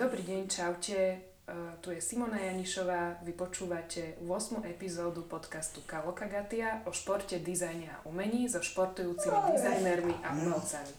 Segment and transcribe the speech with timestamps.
[0.00, 0.96] Dobrý deň, čaute.
[1.44, 3.20] Uh, tu je Simona Janišová.
[3.20, 4.64] Vy počúvate 8.
[4.64, 10.96] epizódu podcastu Kalokagatia o športe, dizajne a umení so športujúcimi dizajnermi a umelcami.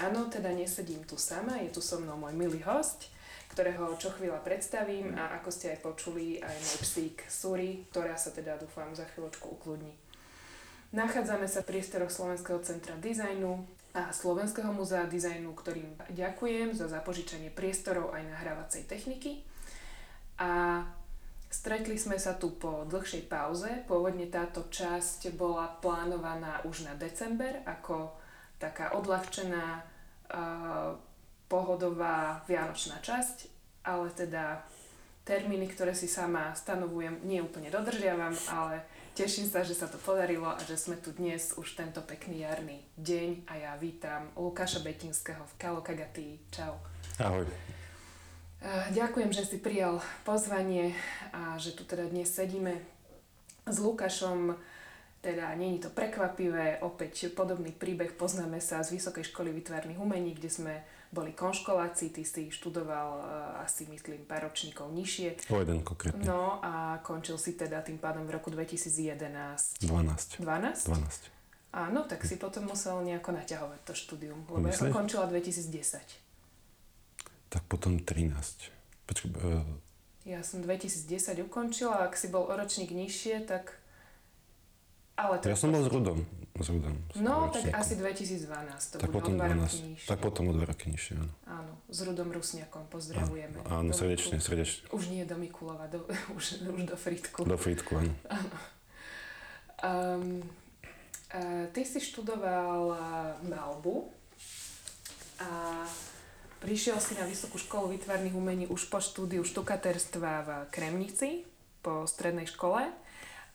[0.00, 3.12] Áno, teda nesedím tu sama, je tu so mnou môj milý host,
[3.52, 8.32] ktorého čo chvíľa predstavím a ako ste aj počuli, aj môj psík Suri, ktorá sa
[8.32, 9.92] teda dúfam za chvíľočku ukludní.
[10.96, 17.48] Nachádzame sa v priestoroch Slovenského centra dizajnu a Slovenského múzea dizajnu, ktorým ďakujem za zapožičanie
[17.48, 19.40] priestorov aj nahrávacej techniky.
[20.36, 20.84] A
[21.48, 23.72] stretli sme sa tu po dlhšej pauze.
[23.88, 28.12] Pôvodne táto časť bola plánovaná už na december ako
[28.60, 30.92] taká odľahčená uh,
[31.48, 33.48] pohodová vianočná časť,
[33.88, 34.60] ale teda
[35.24, 38.84] termíny, ktoré si sama stanovujem, nie úplne dodržiavam, ale
[39.16, 42.84] teším sa, že sa to podarilo a že sme tu dnes už tento pekný jarný
[43.00, 46.36] deň a ja vítam Lukáša Betinského v Kalokagatii.
[46.52, 46.76] Čau.
[47.16, 47.48] Ahoj.
[48.92, 50.92] Ďakujem, že si prijal pozvanie
[51.32, 52.76] a že tu teda dnes sedíme
[53.64, 54.52] s Lukášom
[55.24, 60.52] teda není to prekvapivé, opäť podobný príbeh poznáme sa z Vysokej školy vytvárnych umení, kde
[60.52, 60.74] sme
[61.16, 65.48] boli konškoláci, ty si študoval uh, asi myslím pár ročníkov nižšie.
[65.48, 66.20] O jeden konkrétne.
[66.20, 69.80] No a končil si teda tým pádom v roku 2011.
[69.80, 70.44] 12.
[70.44, 70.92] 12?
[70.92, 71.32] 12.
[71.72, 74.76] Áno, tak si potom musel nejako naťahovať to štúdium, lebo Myslíš?
[74.76, 76.04] ja som končila 2010.
[77.52, 78.72] Tak potom 13.
[79.08, 79.64] Počkaj, uh...
[80.28, 83.76] Ja som 2010 ukončila, ak si bol o ročník nižšie, tak
[85.16, 86.20] ale to ja som bol s Rudom.
[86.56, 88.48] S Rudom no, tak asi 2012,
[88.92, 90.08] to tak potom o dva 12, roky nižšie.
[90.08, 91.32] Tak potom o dva roky nižšie, áno.
[91.48, 93.56] Áno, s Rudom Rusniakom pozdravujeme.
[93.64, 94.92] Áno, áno srdečne, srdečne.
[94.92, 96.04] Už nie do Mikulova, do,
[96.36, 97.48] už, už do Fritku.
[97.48, 98.12] Do Fritku, áno.
[98.28, 98.56] áno.
[99.76, 100.40] Um,
[101.32, 103.00] uh, ty si študoval uh,
[103.44, 104.08] malbu
[105.40, 105.84] a
[106.64, 111.44] prišiel si na Vysokú školu výtvarných umení už po štúdiu štukaterstva v Kremnici
[111.84, 112.88] po strednej škole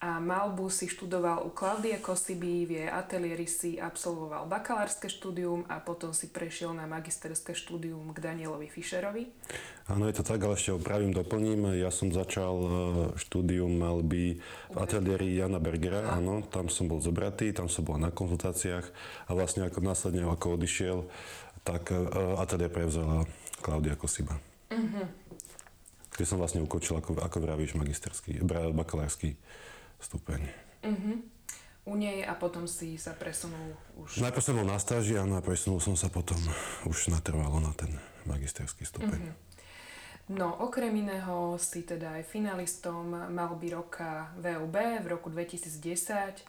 [0.01, 5.77] a malbu si študoval u Klaudie Kosiby, v jej ateliéri si absolvoval bakalárske štúdium a
[5.77, 9.29] potom si prešiel na magisterské štúdium k Danielovi Fischerovi.
[9.85, 11.77] Áno, je to tak, ale ešte opravím, doplním.
[11.77, 12.69] Ja som začal e,
[13.13, 14.41] štúdium malby
[14.73, 18.89] v ateliéri Jana Bergera, áno, tam som bol zobratý, tam som bol na konzultáciách
[19.29, 21.05] a vlastne ako následne, ako odišiel,
[21.61, 22.01] tak e,
[22.41, 23.29] ateliér prevzala
[23.61, 24.41] Klaudia Kosiba.
[24.73, 25.05] Uh-huh.
[26.09, 28.41] Kde som vlastne ukočil, ako, ako vravíš, magisterský,
[28.73, 29.37] bakalársky
[30.01, 30.41] stupeň.
[30.81, 31.21] Uh-huh.
[31.85, 34.21] U nej a potom si sa presunul už...
[34.21, 36.37] Najprv som bol na stáži a presunul som sa potom
[36.85, 37.89] už natrvalo na ten
[38.25, 39.21] magisterský stupeň.
[39.31, 39.51] Uh-huh.
[40.31, 46.45] No, okrem iného si teda aj finalistom by roka VUB v roku 2010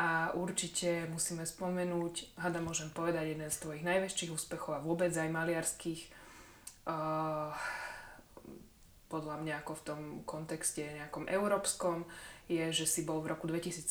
[0.00, 5.28] a určite musíme spomenúť, hada môžem povedať, jeden z tvojich najväčších úspechov a vôbec aj
[5.28, 6.00] maliarských
[6.88, 7.52] uh,
[9.12, 12.08] podľa mňa ako v tom kontexte nejakom európskom,
[12.48, 13.86] je, že si bol v roku 2017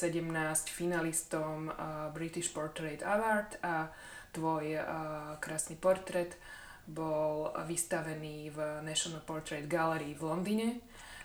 [0.70, 3.90] finalistom uh, British Portrait Award a
[4.32, 4.84] tvoj uh,
[5.40, 6.36] krásny portrét
[6.88, 10.70] bol vystavený v National Portrait Gallery v Londýne,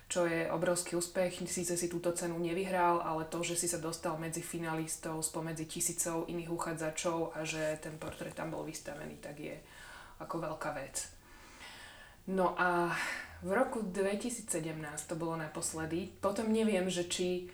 [0.07, 1.43] čo je obrovský úspech.
[1.49, 6.31] Síce si túto cenu nevyhral, ale to, že si sa dostal medzi finalistov spomedzi tisícov
[6.31, 9.57] iných uchádzačov a že ten portrét tam bol vystavený, tak je
[10.23, 11.16] ako veľká vec.
[12.27, 12.91] No a
[13.47, 14.51] v roku 2017
[15.07, 16.11] to bolo naposledy.
[16.19, 17.47] Potom neviem, že či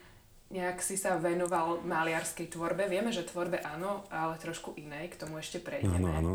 [0.53, 2.89] nejak si sa venoval maliarskej tvorbe.
[2.89, 6.13] Vieme, že tvorbe áno, ale trošku inej, k tomu ešte prejdeme.
[6.13, 6.35] Áno, áno.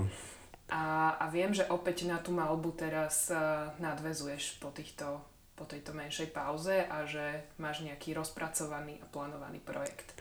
[0.67, 5.21] A, a viem, že opäť na tú malbu teraz uh, nadvezuješ po, týchto,
[5.55, 10.11] po tejto menšej pauze a že máš nejaký rozpracovaný a plánovaný projekt.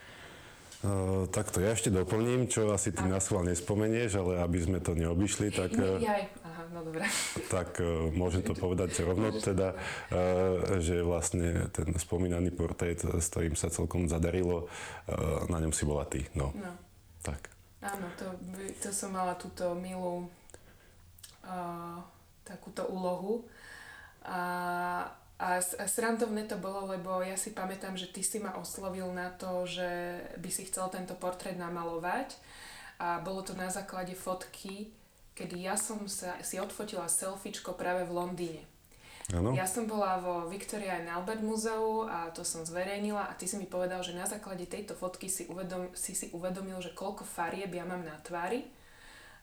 [0.85, 4.95] Uh, takto ja ešte doplním, čo asi ty na schvál nespomenieš, ale aby sme to
[4.95, 5.73] neobyšli, tak...
[5.75, 7.07] Nie, jaj, aha, no dobre.
[7.57, 13.55] Tak uh, môžem to povedať rovno teda, uh, že vlastne ten spomínaný portrét, s ktorým
[13.55, 14.69] sa celkom zadarilo,
[15.47, 16.51] na ňom si bola ty, no.
[16.57, 16.73] no.
[17.23, 17.51] Tak.
[17.83, 18.27] Áno, to,
[18.83, 20.27] to som mala túto milú
[21.47, 21.99] uh,
[22.43, 23.47] takúto úlohu.
[24.27, 25.07] A
[25.37, 29.69] a srandovné to bolo, lebo ja si pamätám, že ty si ma oslovil na to,
[29.69, 32.41] že by si chcel tento portrét namalovať.
[32.97, 34.89] A bolo to na základe fotky,
[35.37, 38.63] kedy ja som sa, si odfotila selfiečko práve v Londýne.
[39.35, 39.51] Ano.
[39.59, 43.59] Ja som bola vo Victoria and Albert Muzeu a to som zverejnila a ty si
[43.59, 47.75] mi povedal, že na základe tejto fotky si, uvedom, si si uvedomil, že koľko farieb
[47.75, 48.71] ja mám na tvári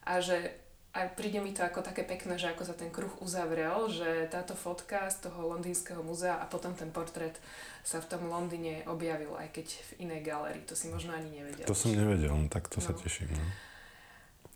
[0.08, 0.64] a že
[0.94, 4.54] a príde mi to ako také pekné, že ako sa ten kruh uzavrel, že táto
[4.54, 7.34] fotka z toho londýnskeho muzea a potom ten portrét
[7.82, 10.62] sa v tom Londýne objavil, aj keď v inej galerii.
[10.70, 11.66] To si možno ani nevedel.
[11.66, 12.86] To som nevedel, no tak to no.
[12.86, 13.26] sa teším.
[13.34, 13.42] No.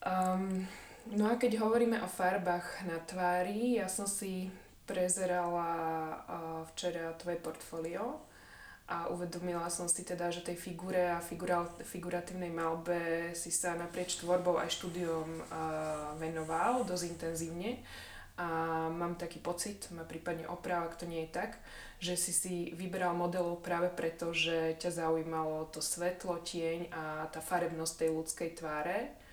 [0.06, 0.62] Um,
[1.08, 4.52] No a keď hovoríme o farbách na tvári, ja som si
[4.84, 6.20] prezerala
[6.68, 8.20] včera tvoje portfólio
[8.92, 14.20] a uvedomila som si teda, že tej figure a figura, figuratívnej malbe si sa naprieč
[14.20, 15.48] tvorbou aj štúdiom
[16.20, 17.80] venoval dosť intenzívne.
[18.36, 21.56] A mám taký pocit, ma prípadne oprav, ak to nie je tak,
[22.04, 27.40] že si si vyberal modelov práve preto, že ťa zaujímalo to svetlo, tieň a tá
[27.40, 29.27] farebnosť tej ľudskej tváre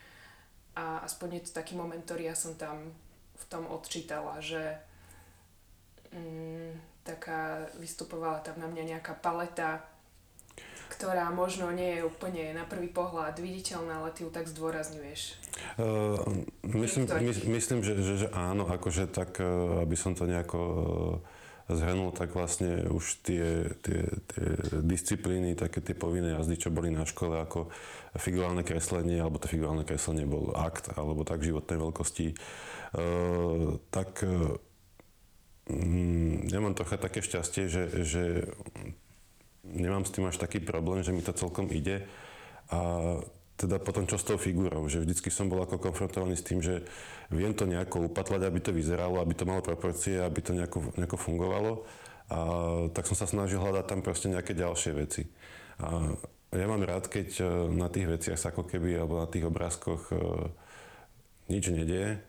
[0.75, 2.91] a aspoň je to taký moment, ktorý ja som tam
[3.35, 4.79] v tom odčítala, že
[6.11, 9.83] mm, taká, vystupovala tam na mňa nejaká paleta,
[10.91, 15.41] ktorá možno nie je úplne na prvý pohľad viditeľná, ale ty ju tak zdôrazňuješ.
[15.79, 16.19] Uh,
[16.63, 21.73] myslím, my, myslím že, že, že áno, akože tak, uh, aby som to nejako uh,
[21.73, 24.47] zhrnul, tak vlastne už tie, tie, tie
[24.85, 27.73] disciplíny, také tie povinné jazdy, čo boli na škole, ako
[28.17, 34.55] figurálne kreslenie, alebo to figurálne kreslenie bol akt, alebo tak životnej veľkosti, uh, tak uh,
[35.65, 38.23] Mm, ja mám trocha také šťastie, že, že
[39.65, 42.05] nemám s tým až taký problém, že mi to celkom ide.
[42.69, 42.79] A
[43.57, 46.85] teda potom čo s tou figurou, že vždycky som bol ako konfrontovaný s tým, že
[47.33, 51.17] viem to nejako upatlať, aby to vyzeralo, aby to malo proporcie, aby to nejako, nejako
[51.17, 51.87] fungovalo.
[52.29, 52.37] A
[52.93, 55.25] tak som sa snažil hľadať tam proste nejaké ďalšie veci.
[55.81, 56.13] A
[56.57, 60.11] ja mám rád, keď e, na tých veciach sa ako keby, alebo na tých obrázkoch
[60.11, 60.15] e,
[61.51, 62.21] nič nedieje.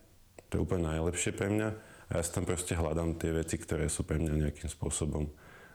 [0.50, 1.68] To je úplne najlepšie pre mňa
[2.06, 5.26] a ja si tam proste hľadám tie veci, ktoré sú pre mňa nejakým spôsobom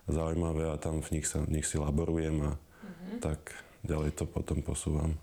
[0.07, 3.19] zaujímavé a tam v nich, sa, v nich si laborujem a mm-hmm.
[3.19, 3.51] tak
[3.83, 5.19] ďalej to potom posúvam.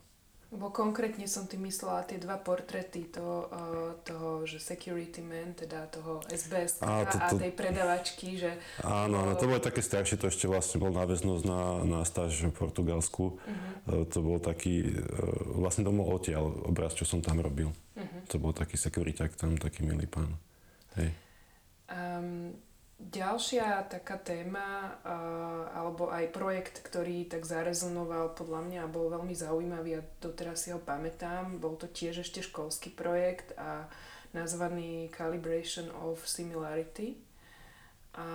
[0.49, 5.85] Lebo konkrétne som tým myslela tie dva portrety to, uh, toho, že security man, teda
[5.93, 8.57] toho SBS a, to, to, a tej predavačky, že...
[8.81, 12.57] Áno, uh, to bolo také staršie, to ešte vlastne bol náväznosť na, na stáž v
[12.57, 13.37] Portugalsku.
[13.37, 13.53] Uh-huh.
[13.93, 17.69] Uh, to bol taký, uh, vlastne to bol odtiaľ obraz, čo som tam robil.
[17.69, 18.21] Uh-huh.
[18.33, 20.33] To bol taký securiták tam, taký milý pán.
[20.97, 21.13] Hej.
[21.93, 22.57] Um,
[22.99, 24.99] ďalšia taká téma,
[25.71, 30.75] alebo aj projekt, ktorý tak zarezonoval podľa mňa a bol veľmi zaujímavý a doteraz si
[30.75, 33.87] ho pamätám, bol to tiež ešte školský projekt a
[34.35, 37.17] nazvaný Calibration of Similarity.
[38.19, 38.27] A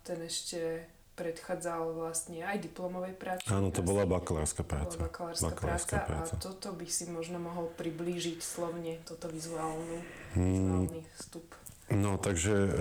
[0.00, 3.48] ten ešte predchádzal vlastne aj diplomovej práci.
[3.52, 4.96] Áno, to bola bakalárska práca.
[5.00, 10.00] Bola bakalárska, bakalárska práca, práca a toto by si možno mohol priblížiť slovne, toto vizuálnu,
[10.36, 10.40] hmm.
[10.40, 11.48] vizuálny vstup.
[11.86, 12.76] No, takže e,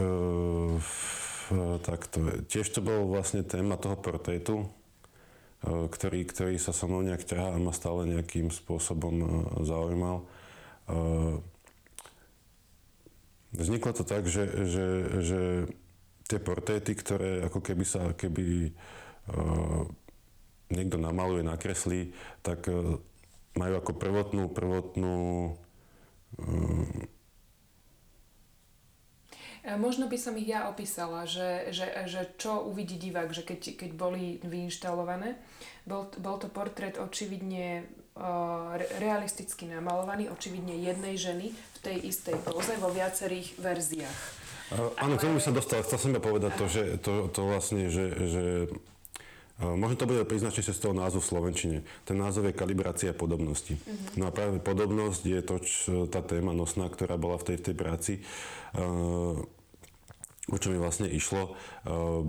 [1.86, 2.42] takto.
[2.50, 7.54] Tiež to bol vlastne téma toho portrétu, e, ktorý, ktorý sa so mnou nejak ťahá
[7.54, 9.28] a ma stále nejakým spôsobom e,
[9.62, 10.26] zaujímal.
[10.26, 10.98] E,
[13.54, 14.86] vzniklo to tak, že, že,
[15.22, 15.42] že
[16.26, 18.72] tie portréty, ktoré ako keby sa, keby e,
[20.74, 22.10] niekto namaluje, nakreslí,
[22.42, 22.98] tak e,
[23.54, 25.52] majú ako prvotnú, prvotnú e,
[29.66, 33.92] Možno by som ich ja opísala, že, že, že čo uvidí divák, že keď, keď
[33.98, 35.42] boli vyinštalované.
[35.90, 37.82] Bol, bol to portrét očividne
[38.14, 44.20] uh, realisticky namalovaný, očividne jednej ženy v tej istej poze vo viacerých verziách.
[44.74, 45.86] Áno, k tomu som dostal.
[45.86, 48.44] Chcel som ja povedať to, že to, to vlastne, že, že
[49.56, 51.78] Možno to bude príznačne z toho názvu v Slovenčine.
[52.04, 53.80] Ten názov je kalibrácia podobnosti.
[53.80, 54.20] Uh-huh.
[54.20, 57.66] No a práve podobnosť je to, čo, tá téma nosná, ktorá bola v tej, v
[57.72, 58.14] tej práci.
[58.76, 59.48] Uh,
[60.52, 61.56] o čo mi vlastne išlo.
[61.88, 62.28] Uh,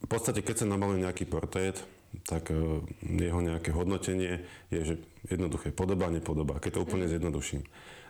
[0.00, 1.84] v podstate, keď sa namaluje nejaký portrét,
[2.24, 4.40] tak uh, jeho nejaké hodnotenie
[4.72, 4.94] je, že
[5.28, 7.12] jednoduché podoba, nepodoba, keď to úplne mhm.
[7.12, 7.62] zjednoduším.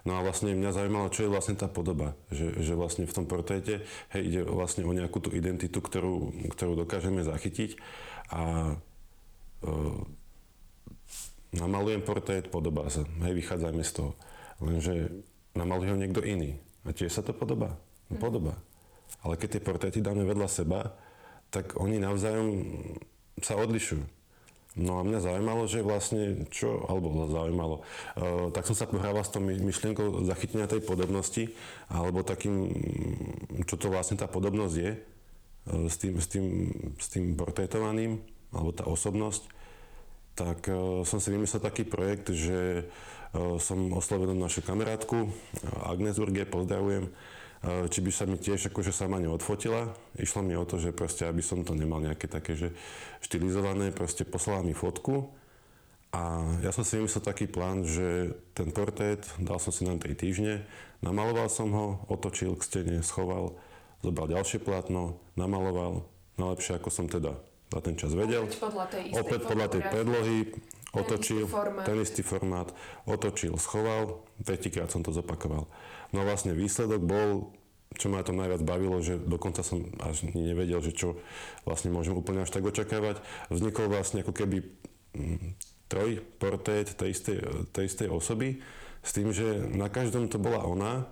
[0.06, 2.14] No a vlastne mňa zaujímalo, čo je vlastne tá podoba.
[2.30, 3.82] Že, že vlastne v tom portréte
[4.14, 7.78] hej, ide vlastne o nejakú tú identitu, ktorú, ktorú dokážeme zachytiť.
[8.30, 8.74] A
[9.62, 9.70] e,
[11.56, 13.02] namalujem portrét, podobá sa.
[13.24, 14.10] Hej, vychádzajme z toho.
[14.62, 15.24] Lenže
[15.54, 16.58] namaluje ho niekto iný.
[16.86, 17.78] A tiež sa to podobá.
[18.08, 18.58] No, podobá.
[19.24, 20.94] Ale keď tie portréty dáme vedľa seba,
[21.48, 22.48] tak oni navzájom
[23.40, 24.17] sa odlišujú.
[24.76, 29.32] No a mňa zaujímalo, že vlastne čo, alebo zaujímalo, uh, tak som sa pohrával s
[29.32, 31.50] tou myšlienkou zachytenia tej podobnosti,
[31.88, 32.70] alebo takým,
[33.64, 36.46] čo to vlastne tá podobnosť je, uh, s, tým, s, tým,
[36.94, 38.22] s tým portrétovaným,
[38.54, 39.50] alebo tá osobnosť,
[40.38, 45.32] tak uh, som si vymyslel taký projekt, že uh, som oslovil našu kamarátku,
[45.90, 47.10] Agnes Urge, pozdravujem,
[47.64, 49.90] či by sa mi tiež akože sama neodfotila.
[50.14, 52.70] Išlo mi o to, že proste, aby som to nemal nejaké také, že
[53.24, 55.34] štilizované, proste poslala mi fotku
[56.14, 60.08] a ja som si vymyslel taký plán, že ten portrét dal som si na 3
[60.16, 60.64] týždne,
[61.04, 63.60] namaloval som ho, otočil k stene, schoval,
[64.00, 66.08] zobral ďalšie plátno, namaloval,
[66.40, 67.36] najlepšie ako som teda
[67.68, 68.48] za ten čas vedel.
[68.48, 70.38] Opäť podľa tej istej Opäť podľa tej predlohy,
[70.96, 71.84] otočil, istý formát.
[71.84, 72.68] ten istý formát,
[73.04, 75.68] otočil, schoval, tretíkrát som to zopakoval.
[76.12, 77.52] No a vlastne výsledok bol,
[77.96, 81.20] čo ma tam najviac bavilo, že dokonca som až nevedel, že čo
[81.68, 83.20] vlastne môžem úplne až tak očakávať.
[83.52, 84.64] Vznikol vlastne ako keby
[85.16, 85.56] mm,
[85.88, 87.36] troj tej istej,
[87.72, 88.60] tej istej osoby,
[89.00, 91.08] s tým, že na každom to bola ona,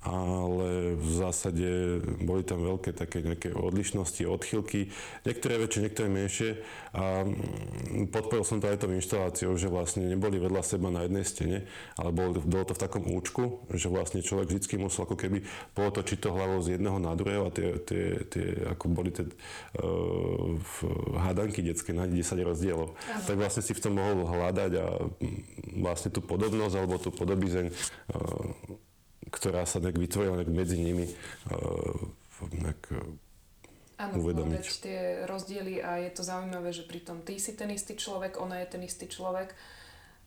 [0.00, 4.88] ale v zásade boli tam veľké také nejaké odlišnosti, odchylky,
[5.28, 6.50] niektoré väčšie, niektoré menšie
[6.96, 11.24] a mm, podporil som to aj tou inštaláciou, že vlastne neboli vedľa seba na jednej
[11.28, 11.58] stene,
[12.00, 15.44] ale bolo, bolo to v takom účku, že vlastne človek vždy musel ako keby
[15.76, 20.56] pootočiť to hlavou z jedného na druhého a tie, tie, tie ako boli tie uh,
[21.28, 22.96] hádanky detské na 10 rozdielov.
[23.04, 23.20] Aha.
[23.28, 27.68] Tak vlastne si v tom mohol hľadať a mm, vlastne tú podobnosť alebo tú podobizeň
[27.68, 28.88] uh,
[29.28, 31.04] ktorá sa tak vytvorila medzi nimi
[31.52, 32.00] uh,
[32.48, 32.96] nejak,
[34.00, 34.64] Áno, uvedomiť.
[34.80, 38.72] tie rozdiely a je to zaujímavé, že pritom ty si ten istý človek, ona je
[38.72, 39.52] ten istý človek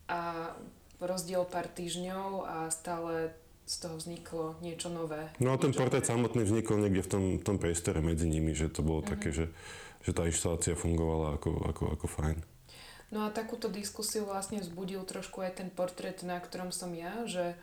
[0.06, 0.54] a
[1.02, 3.34] rozdiel pár týždňov a stále
[3.66, 5.32] z toho vzniklo niečo nové.
[5.40, 8.86] No a ten portrét samotný vznikol niekde v tom, tom priestore medzi nimi, že to
[8.86, 9.14] bolo mm-hmm.
[9.18, 9.46] také, že,
[10.04, 12.38] že tá inštalácia fungovala ako, ako, ako fajn.
[13.14, 17.54] No a takúto diskusiu vlastne vzbudil trošku aj ten portrét, na ktorom som ja, že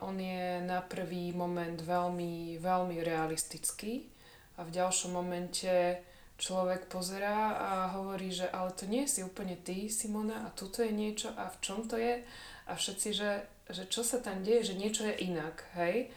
[0.00, 4.08] on je na prvý moment veľmi, veľmi realistický
[4.56, 6.00] a v ďalšom momente
[6.40, 10.88] človek pozerá a hovorí, že ale to nie si úplne ty, Simona, a tuto je
[10.88, 12.24] niečo a v čom to je
[12.64, 13.30] a všetci, že,
[13.68, 16.08] že čo sa tam deje, že niečo je inak, hej?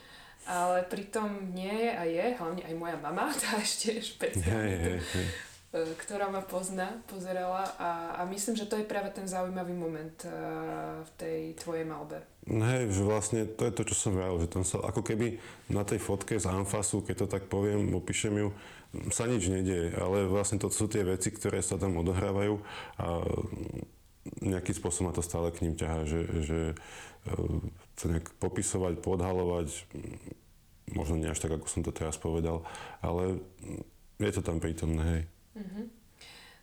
[0.47, 4.99] Ale pritom nie je a je, hlavne aj moja mama, tá ešte špeciálne.
[4.99, 10.13] E, ktorá ma pozná, pozerala a, a myslím, že to je práve ten zaujímavý moment
[10.29, 12.21] uh, v tej tvojej malbe.
[12.45, 15.41] Hej, že vlastne to je to, čo som vral, že tam sa ako keby
[15.73, 18.53] na tej fotke z Anfasu, keď to tak poviem, opíšem ju,
[19.09, 22.61] sa nič nedieje, ale vlastne to sú tie veci, ktoré sa tam odohrávajú
[23.01, 23.25] a
[24.45, 26.59] nejakým spôsobom ma to stále k ním ťahá, že, že
[27.97, 29.73] to nejak popisovať, podhalovať,
[30.93, 32.61] možno nie až tak, ako som to teraz povedal,
[33.01, 33.41] ale
[34.21, 35.23] je to tam prítomné, hej.
[35.53, 35.85] Uh-huh.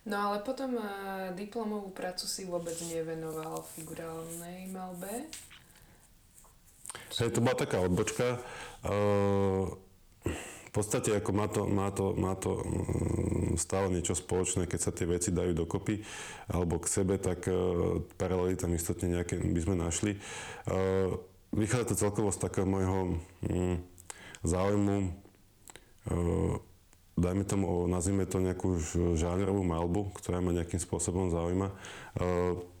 [0.01, 5.29] No ale potom uh, diplomovú prácu si vôbec nevenoval figurálnej malbe.
[7.21, 8.41] Hej, to bola taká odbočka.
[8.81, 9.77] Uh,
[10.71, 14.95] v podstate ako má to, má to, má to mm, stále niečo spoločné, keď sa
[14.95, 15.99] tie veci dajú dokopy
[16.49, 20.17] alebo k sebe, tak uh, paralely tam istotne nejaké by sme našli.
[20.65, 21.19] Uh,
[21.53, 23.21] vychádza to celkovo z takého môjho
[23.51, 23.77] um,
[24.41, 24.97] záujmu
[26.09, 26.55] uh,
[27.21, 28.81] dajme tomu, nazvime to nejakú
[29.13, 31.69] žánrovú malbu, ktorá ma nejakým spôsobom zaujíma.
[31.69, 31.75] E,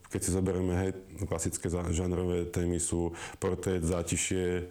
[0.09, 0.91] keď si zoberieme, hej,
[1.29, 4.63] klasické žánrové témy sú portrét, zátišie e,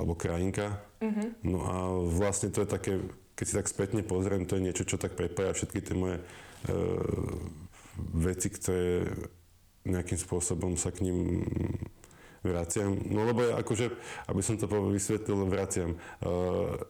[0.00, 0.80] alebo krajinka.
[1.04, 1.28] Mm-hmm.
[1.44, 1.74] No a
[2.08, 2.92] vlastne to je také,
[3.36, 7.38] keď si tak spätne pozriem, to je niečo, čo tak prepája všetky tie moje uh,
[8.18, 9.06] veci, ktoré
[9.86, 11.46] nejakým spôsobom sa k ním
[12.42, 12.98] vraciam.
[13.06, 13.94] No lebo ja akože,
[14.26, 15.94] aby som to vysvetlil, vraciam.
[16.18, 16.82] Uh,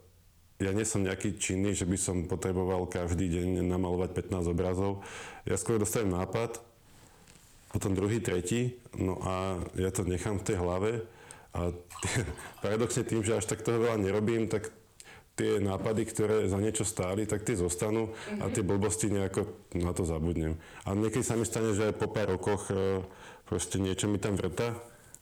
[0.58, 5.06] ja nie som nejaký činný, že by som potreboval každý deň namalovať 15 obrazov.
[5.46, 6.58] Ja skôr dostanem nápad,
[7.70, 10.90] potom druhý, tretí, no a ja to nechám v tej hlave
[11.54, 11.70] a
[12.64, 14.74] paradoxne tým, že až tak toho veľa nerobím, tak
[15.38, 18.42] tie nápady, ktoré za niečo stáli, tak tie zostanú mm-hmm.
[18.42, 19.46] a tie blbosti nejako
[19.78, 20.58] na to zabudnem.
[20.82, 23.06] A niekedy sa mi stane, že aj po pár rokoch e,
[23.46, 24.74] proste niečo mi tam vrta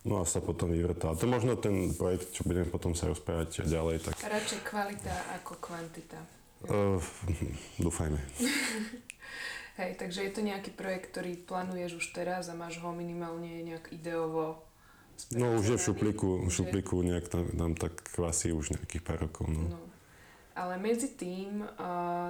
[0.07, 1.19] No a sa potom vyvrtá.
[1.19, 4.07] To možno ten projekt, čo budeme potom sa rozprávať ďalej.
[4.07, 4.15] Tak...
[4.23, 6.23] Radšej kvalita ako kvantita.
[6.71, 7.03] Uh,
[7.83, 8.23] dúfajme.
[9.83, 13.93] Hej, takže je to nejaký projekt, ktorý plánuješ už teraz a máš ho minimálne nejak
[13.93, 14.65] ideovo
[15.33, 19.19] No už je v šuplíku, v šuplíku nejak tam, tam tak kvasí už nejakých pár
[19.25, 19.49] rokov.
[19.49, 19.73] No.
[19.73, 19.81] no.
[20.57, 21.69] Ale medzi tým,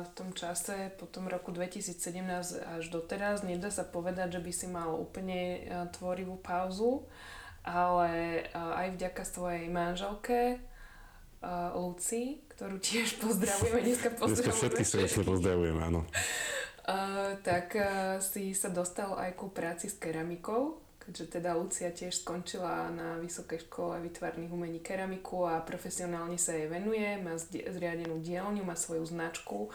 [0.03, 4.67] v tom čase, po tom roku 2017 až doteraz, nedá sa povedať, že by si
[4.67, 5.63] mal úplne
[5.95, 7.07] tvorivú pauzu
[7.67, 10.63] ale aj vďaka svojej manželke
[11.75, 16.03] Luci, ktorú tiež pozdravujeme, dneska pozdravujeme Dneska všetky srdečne pozdravujeme, áno.
[16.87, 17.75] Uh, tak
[18.23, 23.67] si sa dostal aj ku práci s keramikou, keďže teda Lucia tiež skončila na Vysokej
[23.67, 29.71] škole výtvarných umení keramiku a profesionálne sa jej venuje, má zriadenú dielňu, má svoju značku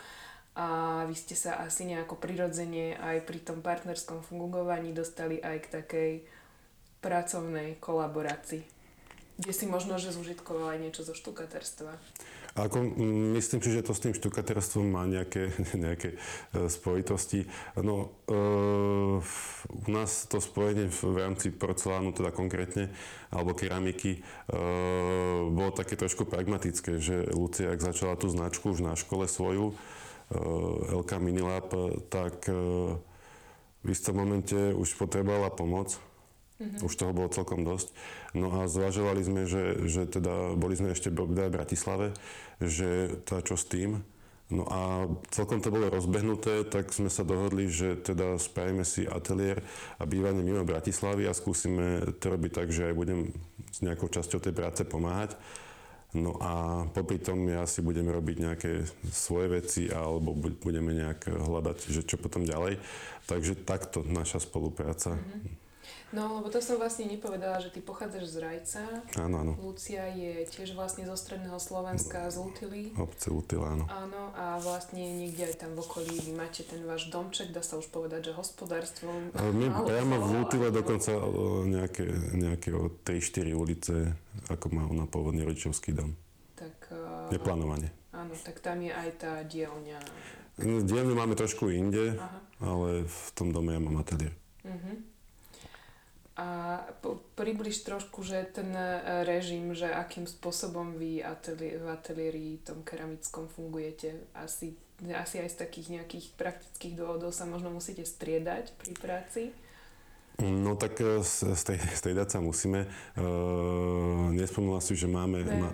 [0.52, 5.68] a vy ste sa asi nejako prirodzene aj pri tom partnerskom fungovaní dostali aj k
[5.72, 6.12] takej
[7.02, 8.64] pracovnej kolaborácii,
[9.42, 11.98] kde si možno, že zužitkoval aj niečo zo štukaterstva.
[12.52, 12.84] Ako,
[13.40, 15.56] myslím si, že to s tým štukaterstvom má nejaké,
[15.88, 16.20] nejaké
[16.52, 17.48] e, spojitosti.
[17.80, 18.38] No, e,
[19.66, 22.92] u nás to spojenie v rámci porcelánu, teda konkrétne,
[23.32, 24.60] alebo keramiky, e,
[25.48, 29.76] bolo také trošku pragmatické, že Lucia, ak začala tú značku už na škole svoju, e,
[30.92, 31.72] LK Minilab,
[32.12, 33.00] tak e,
[33.82, 36.11] v istom momente už potrebovala pomoc.
[36.62, 36.86] Mm-hmm.
[36.86, 37.90] Už toho bolo celkom dosť.
[38.38, 42.14] No a zvažovali sme, že, že teda boli sme ešte v Bratislave,
[42.62, 44.06] že teda čo s tým.
[44.52, 49.64] No a celkom to bolo rozbehnuté, tak sme sa dohodli, že teda spravíme si ateliér
[49.96, 53.32] a bývanie mimo Bratislavy a skúsime to robiť tak, že aj budem
[53.72, 55.40] s nejakou časťou tej práce pomáhať.
[56.12, 58.72] No a popri tom ja si budem robiť nejaké
[59.16, 62.84] svoje veci alebo budeme nejak hľadať, že čo potom ďalej.
[63.32, 65.16] Takže takto naša spolupráca.
[65.16, 65.71] Mm-hmm.
[66.12, 68.84] No, lebo to som vlastne nepovedala, že ty pochádzaš z Rajca.
[69.16, 69.54] Áno, áno.
[69.64, 72.92] Lucia je tiež vlastne zo stredného Slovenska, z Lutily.
[73.00, 73.88] Obce Lutila, áno.
[73.88, 77.80] Áno, a vlastne niekde aj tam v okolí vy máte ten váš domček, dá sa
[77.80, 79.08] už povedať, že hospodárstvo.
[79.40, 81.16] My priamo v Lutile dokonca
[81.64, 82.76] nejaké, nejaké
[83.08, 83.96] 3-4 ulice,
[84.52, 86.12] ako má ona pôvodný rodičovský dom.
[86.60, 86.92] Tak...
[86.92, 87.88] Uh, Neplánovanie.
[88.12, 90.00] Áno, tak tam je aj tá dielňa.
[90.60, 92.40] Dielňu máme trošku inde, Aha.
[92.60, 94.36] ale v tom dome ja mám ateliér.
[94.68, 95.11] Uh-huh.
[96.42, 96.82] A
[97.38, 103.46] približ trošku, že ten e, režim, že akým spôsobom vy ateli- v ateliéri tom keramickom
[103.46, 104.26] fungujete.
[104.34, 104.74] Asi,
[105.06, 109.42] asi aj z takých nejakých praktických dôvodov sa možno musíte striedať pri práci.
[110.42, 111.22] No tak e,
[112.02, 112.90] striedať sa musíme.
[113.14, 115.46] Uh, nespomínala si, že máme...
[115.46, 115.62] Ne.
[115.62, 115.70] Ma,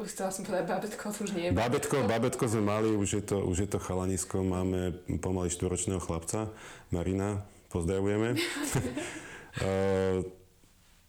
[0.00, 1.52] už chcela som povedať, babetko už nie je.
[1.52, 6.48] Babetko, babetko sme mali, už je to, už je to chalanisko, máme pomaly štvoročného chlapca,
[6.88, 8.32] Marina, pozdravujeme.
[9.56, 10.20] Eh,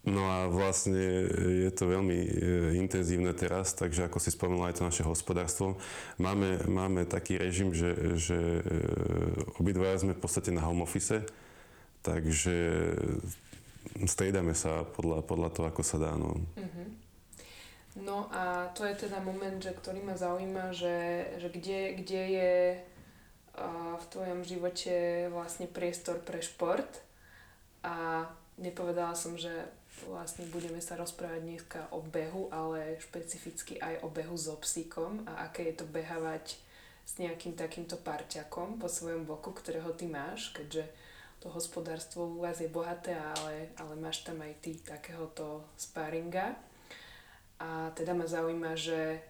[0.08, 1.28] no a vlastne
[1.64, 2.32] je to veľmi eh,
[2.80, 5.76] intenzívne teraz, takže ako si spomenula aj to naše hospodárstvo,
[6.16, 11.20] máme, máme taký režim, že, že eh, obidvaja sme v podstate na home office,
[12.00, 12.56] takže
[14.08, 16.12] striedame sa podľa, podľa toho, ako sa dá.
[16.16, 16.40] No.
[16.56, 16.88] Uh-huh.
[18.00, 22.54] no a to je teda moment, že, ktorý ma zaujíma, že, že kde, kde je
[24.00, 26.88] v tvojom živote vlastne priestor pre šport
[27.84, 28.28] a
[28.60, 29.50] nepovedala som, že
[30.06, 35.48] vlastne budeme sa rozprávať dneska o behu, ale špecificky aj o behu so psíkom a
[35.50, 36.56] aké je to behávať
[37.04, 40.86] s nejakým takýmto parťakom po svojom boku, ktorého ty máš, keďže
[41.40, 46.52] to hospodárstvo u vás je bohaté, ale, ale máš tam aj ty takéhoto sparinga.
[47.60, 49.24] A teda ma zaujíma, že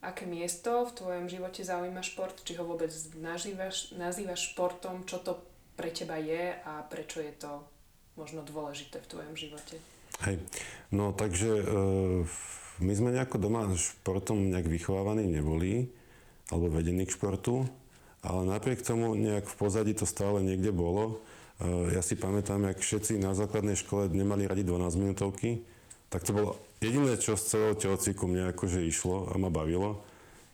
[0.00, 2.90] aké miesto v tvojom živote zaujíma šport, či ho vôbec
[3.20, 5.38] nazývaš, nazývaš športom, čo to
[5.76, 7.71] pre teba je a prečo je to
[8.16, 9.76] možno dôležité v tvojom živote?
[10.22, 10.38] Hej,
[10.92, 11.64] no takže e,
[12.84, 15.88] my sme nejako doma športom nejak vychovávaní neboli,
[16.52, 17.64] alebo vedení k športu,
[18.20, 21.24] ale napriek tomu nejak v pozadí to stále niekde bolo.
[21.58, 25.64] E, ja si pamätám, jak všetci na základnej škole nemali radi 12 minútovky,
[26.12, 30.04] tak to bolo jediné, čo z celého telocviku mne akože išlo a ma bavilo,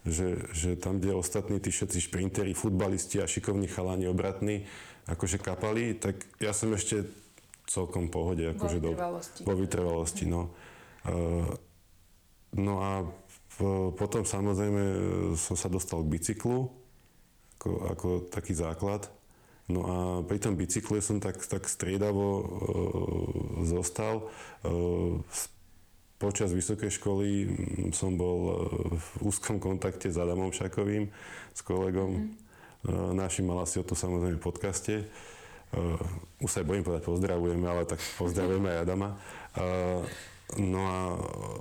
[0.06, 4.64] že, že tam, kde ostatní tí všetci šprinteri, futbalisti a šikovní chalani obratní
[5.10, 7.08] akože kapali, tak ja som ešte
[7.68, 8.48] celkom pohode.
[8.56, 9.40] Akože vo vytrvalosti.
[9.44, 10.42] Do, vo vytrvalosti, no.
[11.04, 11.46] Uh,
[12.56, 12.90] no a
[13.98, 14.98] potom samozrejme e,
[15.34, 16.70] som sa dostal k bicyklu,
[17.58, 19.10] ako, ako taký základ.
[19.66, 22.44] No a pri tom bicykle som tak, tak striedavo uh,
[23.66, 24.30] zostal.
[24.64, 25.20] Uh,
[26.22, 27.28] počas vysokej školy
[27.94, 31.10] som bol v úzkom kontakte s Adamom Šakovým,
[31.54, 32.10] s kolegom.
[32.10, 33.14] Mm.
[33.14, 34.94] Našim mal asi o to samozrejme v podcaste.
[35.68, 36.00] Uh,
[36.40, 39.08] už sa bojím povedať pozdravujeme, ale tak pozdravujeme aj Adama.
[39.52, 40.00] Uh,
[40.56, 40.98] no a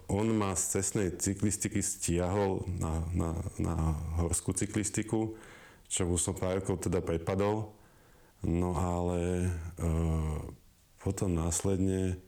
[0.07, 3.75] on ma z cestnej cyklistiky stiahol na, na, na
[4.23, 5.35] horskú cyklistiku,
[5.91, 7.73] čo už som pár rokov teda prepadol.
[8.45, 10.39] No ale uh,
[11.01, 12.21] potom následne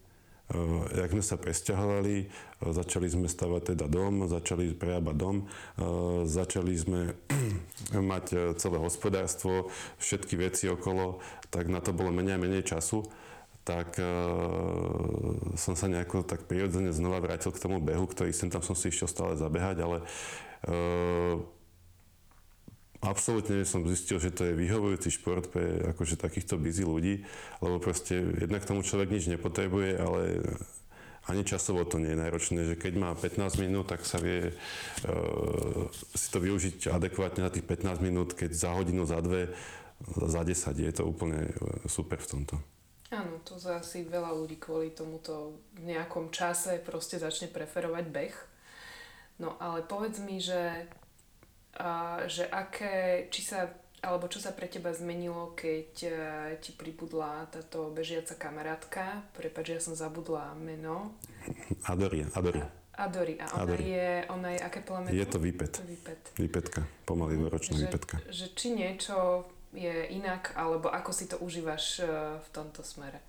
[0.97, 6.73] jak sme sa presťahovali, uh, začali sme stavať teda dom, začali prerábať dom, uh, začali
[6.73, 7.13] sme
[8.12, 9.69] mať celé hospodárstvo,
[10.01, 11.21] všetky veci okolo,
[11.53, 13.05] tak na to bolo menej a menej času.
[13.62, 18.65] Tak uh, som sa nejako tak prirodzene znova vrátil k tomu behu, ktorý sem tam
[18.65, 19.97] som si išiel stále zabehať, ale
[20.65, 21.38] uh,
[22.99, 27.23] absolútne som zistil, že to je vyhovujúci šport pre akože takýchto busy ľudí,
[27.63, 30.21] lebo proste jednak tomu človek nič nepotrebuje, ale
[31.29, 35.83] ani časovo to nie je náročné, že keď má 15 minút, tak sa vie uh,
[36.17, 39.53] si to využiť adekvátne na tých 15 minút, keď za hodinu, za dve,
[40.17, 41.53] za 10 je to úplne e,
[41.91, 42.55] super v tomto.
[43.12, 48.35] Áno, to asi veľa ľudí kvôli tomuto v nejakom čase proste začne preferovať beh.
[49.43, 50.88] No ale povedz mi, že
[52.28, 53.72] že aké, či sa,
[54.04, 56.13] alebo čo sa pre teba zmenilo, keď uh,
[56.60, 59.24] ti pribudla táto bežiaca kamarátka.
[59.32, 61.15] Prepač, ja som zabudla meno.
[61.88, 62.63] Adori, Adori.
[63.00, 63.39] Adori.
[63.39, 63.84] A ona Adori.
[63.96, 65.15] je, ona je aké plemeno?
[65.15, 65.80] Je to výpet.
[65.88, 66.22] Výpet.
[66.36, 68.15] Výpetka, pomaly dvoročná že, výpetka.
[68.28, 72.10] Že či niečo je inak, alebo ako si to užívaš e,
[72.42, 73.24] v tomto smere?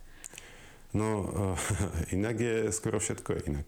[0.91, 1.55] No, uh,
[2.17, 3.67] inak je, skoro všetko je inak.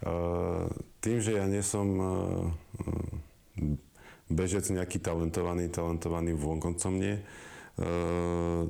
[0.00, 0.72] Uh,
[1.04, 2.48] tým, že ja nie som uh,
[4.32, 7.20] bežec nejaký talentovaný, talentovaný vonkoncom nie,
[7.80, 8.66] uh,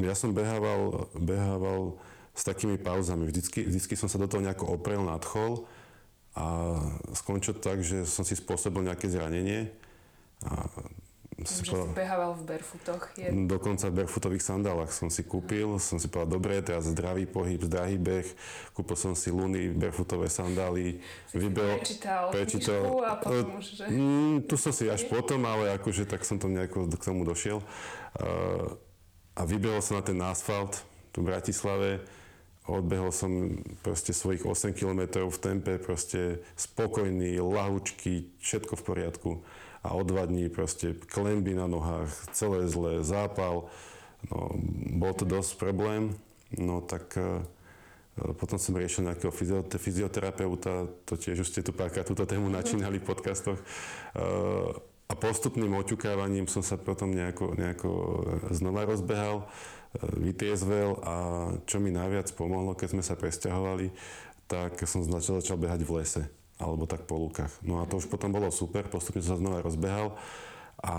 [0.00, 2.00] ja som behával, behával
[2.32, 3.28] s takými pauzami.
[3.28, 5.68] Vždycky, vždycky som sa do toho nejako oprel, nadchol
[6.38, 6.78] a
[7.12, 9.68] skončil tak, že som si spôsobil nejaké zranenie.
[10.46, 10.70] A
[11.48, 13.04] si že povedal, si behával v barefootoch.
[13.16, 13.28] Je...
[13.48, 15.80] Dokonca v barefootových sandálach som si kúpil.
[15.80, 18.28] Som si povedal, dobre, teraz zdravý pohyb, zdravý beh.
[18.76, 21.00] Kúpil som si luny, barefootové sandály.
[21.32, 23.84] Vybel, prečítal, prečítal a potom už, že...
[23.88, 27.64] Mm, tu som si až potom, ale akože tak som to nejako k tomu došiel.
[28.18, 28.76] Uh,
[29.38, 32.04] a vybehol som na ten asfalt tu v Bratislave
[32.70, 39.30] Odbehol som proste svojich 8 km v tempe, proste spokojný, lahučký, všetko v poriadku.
[39.82, 43.66] A o dva dní proste klemby na nohách, celé zlé, zápal.
[44.28, 44.54] No,
[45.00, 46.14] bol to dosť problém.
[46.54, 47.42] No tak e,
[48.36, 49.32] potom som riešil nejakého
[49.80, 53.58] fyzioterapeuta, to tiež už ste tu párkrát túto tému načínali v podcastoch.
[53.58, 53.64] E,
[55.10, 57.90] a postupným oťukávaním som sa potom nejako, nejako
[58.54, 59.50] znova rozbehal
[59.98, 61.14] vytriezvel a
[61.66, 63.90] čo mi najviac pomohlo, keď sme sa presťahovali,
[64.46, 66.22] tak som začal, začal behať v lese
[66.60, 67.50] alebo tak po lukách.
[67.64, 70.14] No a to už potom bolo super, postupne som sa znova rozbehal
[70.84, 70.94] a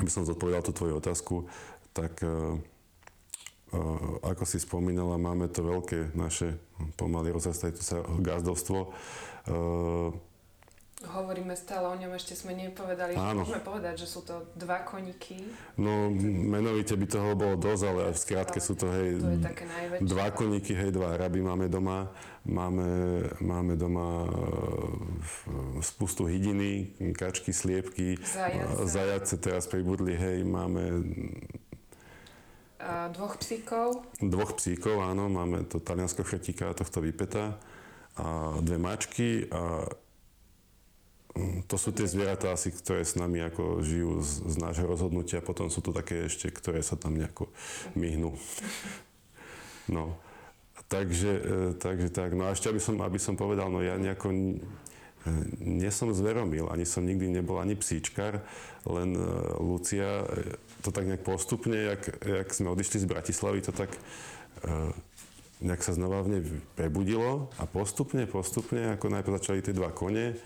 [0.00, 1.46] aby som zodpovedal tú tvoju otázku,
[1.92, 2.56] tak uh,
[3.76, 6.56] uh, ako si spomínala, máme to veľké naše
[6.96, 8.92] pomaly rozrastajúce sa gazdovstvo.
[9.46, 10.16] Uh,
[11.02, 13.42] Hovoríme stále o ňom, ešte sme nepovedali, Áno.
[13.42, 15.42] môžeme povedať, že sú to dva koníky.
[15.74, 16.08] No,
[16.52, 19.64] menovite by toho bolo dosť, ale v skrátke sú to, hej, to je také
[20.02, 22.10] dva koníky, hej, dva araby máme doma.
[22.42, 22.90] Máme,
[23.38, 24.30] máme doma e,
[25.78, 30.82] spustu hydiny, kačky, sliepky, zajace, zajace teraz pribudli, hej, máme
[32.82, 34.02] a dvoch psíkov?
[34.18, 35.30] Dvoch psíkov, áno.
[35.30, 37.54] Máme to taliansko chrtíka tohto vypeta
[38.18, 39.86] a dve mačky a
[41.64, 45.72] to sú tie zvieratá asi, ktoré s nami ako žijú z, z nášho rozhodnutia, potom
[45.72, 47.48] sú to také ešte, ktoré sa tam nejako
[47.96, 48.36] myhnú.
[49.88, 50.20] No,
[50.92, 52.36] takže, e, takže tak.
[52.36, 54.36] No a ešte, aby som, aby som povedal, no ja nejako e,
[55.64, 58.44] nie som zveromil, ani som nikdy nebol ani psíčkar,
[58.84, 59.24] len e,
[59.56, 60.28] Lucia
[60.84, 63.90] to tak nejak postupne, jak, jak sme odišli z Bratislavy, to tak
[65.62, 66.42] nejak sa znova v nej
[66.74, 70.38] prebudilo a postupne, postupne, ako najprv začali tie dva kone,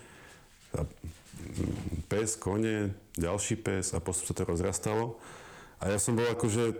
[2.11, 5.05] pes, kone, ďalší pes a postupne sa to rozrastalo.
[5.81, 6.73] A ja som bol akože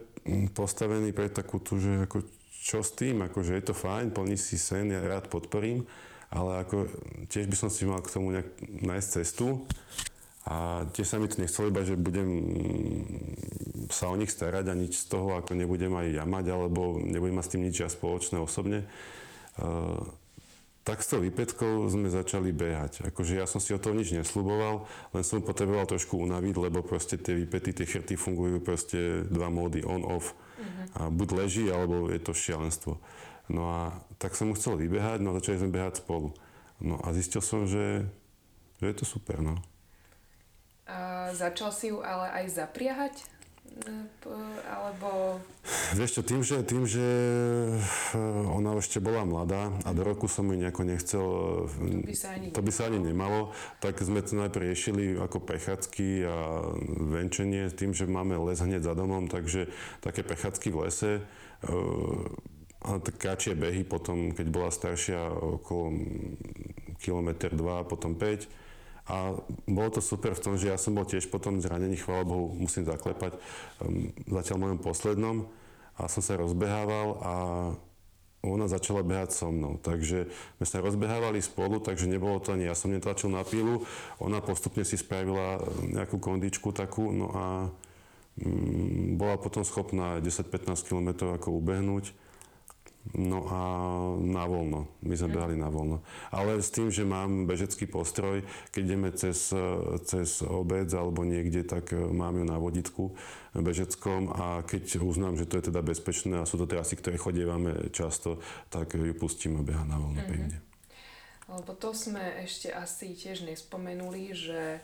[0.58, 4.60] postavený pre takú tu, že ako čo s tým, akože je to fajn, plní si
[4.60, 5.88] sen, ja rád podporím,
[6.28, 6.90] ale ako
[7.32, 8.50] tiež by som si mal k tomu nejak
[8.84, 9.64] nájsť cestu
[10.44, 12.30] a tiež sa mi to nechcelo iba, že budem
[13.88, 17.40] sa o nich starať a nič z toho ako nebudem aj ja mať, alebo nebudem
[17.40, 18.84] mať s tým nič ja spoločné osobne.
[19.56, 20.04] Uh,
[20.88, 23.04] tak s tou výpetkou sme začali behať.
[23.12, 27.20] Akože ja som si o toho nič nesľuboval, len som potreboval trošku unaviť, lebo proste
[27.20, 30.32] tie výpety, tie chrty fungujú proste dva módy, on-off.
[30.32, 30.88] Uh-huh.
[30.96, 33.04] A buď leží, alebo je to šialenstvo.
[33.52, 36.32] No a tak som mu chcel vybehať, no a začali sme behať spolu.
[36.80, 38.08] No a zistil som, že,
[38.80, 39.60] že je to super, no.
[40.88, 43.28] A začal si ju ale aj zapriahať?
[44.68, 45.40] Alebo...
[45.96, 48.18] Vieš čo, tým, že, tým, že eh,
[48.52, 51.26] ona ešte bola mladá a do roku som ju nejako nechcel...
[51.68, 53.52] To by sa ani, to by sa ani nemalo.
[53.80, 56.36] Tak sme to najprv riešili ako prechádzky a
[57.16, 59.72] venčenie tým, že máme les hneď za domom, takže
[60.04, 65.98] také prechádzky v lese eh, a tak kratšie behy potom, keď bola staršia okolo
[67.02, 68.67] kilometr dva, potom 5
[69.08, 72.52] a bolo to super v tom, že ja som bol tiež potom zranený, chvála Bohu,
[72.52, 73.40] musím zaklepať,
[73.80, 75.38] um, zatiaľ mojom poslednom
[75.96, 77.34] a som sa rozbehával a
[78.46, 79.82] ona začala behať so mnou.
[79.82, 83.84] Takže sme sa rozbehávali spolu, takže nebolo to ani ja som netlačil na pílu.
[84.22, 87.46] Ona postupne si spravila nejakú kondičku takú, no a
[88.44, 92.27] mm, bola potom schopná 10-15 km ako ubehnúť
[93.16, 93.60] No a
[94.20, 94.92] na voľno.
[95.00, 96.04] My sme behali na voľno.
[96.34, 98.44] Ale s tým, že mám bežecký postroj,
[98.76, 99.54] keď ideme cez,
[100.04, 103.16] cez obec alebo niekde, tak e, mám ju na voditku
[103.56, 107.90] bežeckom a keď uznám, že to je teda bezpečné a sú to trasy, ktoré chodievame
[107.96, 110.32] často, tak ju pustím a beha na voľno mm-hmm.
[110.32, 110.58] pevne.
[111.48, 114.84] Lebo to sme ešte asi tiež nespomenuli, že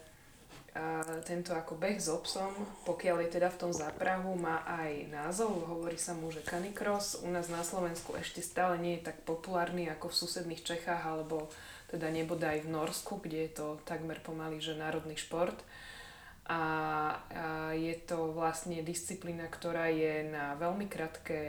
[1.21, 2.49] tento ako beh s obsom,
[2.89, 7.21] pokiaľ je teda v tom záprahu, má aj názov, hovorí sa mu, že canicross.
[7.21, 11.53] U nás na Slovensku ešte stále nie je tak populárny ako v susedných Čechách, alebo
[11.93, 15.55] teda nebodaj v Norsku, kde je to takmer pomaly, že národný šport.
[16.49, 16.61] a, a
[17.77, 21.39] je to vlastne disciplína, ktorá je na veľmi krátke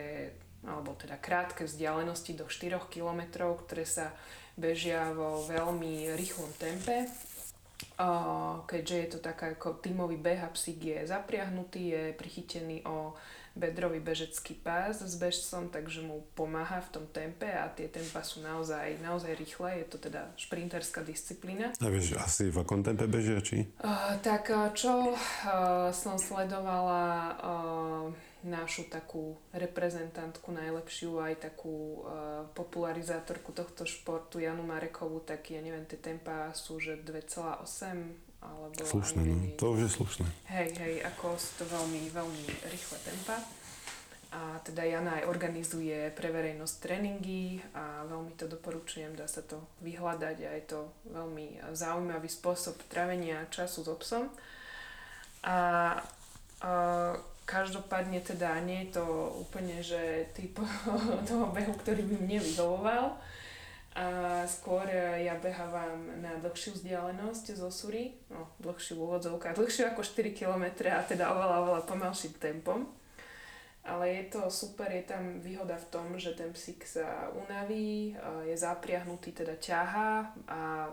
[0.65, 4.09] alebo teda krátke vzdialenosti do 4 km, ktoré sa
[4.57, 7.05] bežia vo veľmi rýchlom tempe.
[8.67, 13.15] Keďže je to taká ako tímový beh a psík je zapriahnutý, je prichytený o
[13.55, 18.43] bedrový bežecký pás s bežcom, takže mu pomáha v tom tempe a tie tempa sú
[18.43, 21.71] naozaj, naozaj rýchle, je to teda šprinterská disciplína.
[21.79, 23.63] A vieš asi v akom tempe bežia, či?
[23.79, 27.05] Uh, tak čo uh, som sledovala
[27.39, 28.11] uh,
[28.45, 35.89] našu takú reprezentantku najlepšiu, aj takú uh, popularizátorku tohto športu Janu Marekovú, tak ja neviem,
[35.89, 37.65] tie tempa sú že 2,8
[38.45, 39.35] alebo slušné, no.
[39.57, 40.25] To už je slušné.
[40.53, 43.41] Hej, hej, ako sú to veľmi, veľmi rýchle tempa.
[44.35, 49.63] A teda Jana aj organizuje pre verejnosť tréningy a veľmi to doporučujem, dá sa to
[49.79, 54.27] vyhľadať a je to veľmi zaujímavý spôsob trávenia času s obsom.
[55.47, 55.57] A,
[56.59, 56.71] a
[57.45, 59.05] Každopádne teda nie je to
[59.37, 60.57] úplne, že typ
[61.29, 63.05] toho behu, ktorý by mne vyhovoval.
[63.95, 64.83] A skôr
[65.23, 70.99] ja behávam na dlhšiu vzdialenosť zo Sury, no dlhšiu úvodzovka, dlhšiu ako 4 km a
[70.99, 72.91] teda oveľa, oveľa pomalším tempom.
[73.87, 78.55] Ale je to super, je tam výhoda v tom, že ten psík sa unaví, je
[78.57, 80.11] zapriahnutý, teda ťaha
[80.49, 80.89] a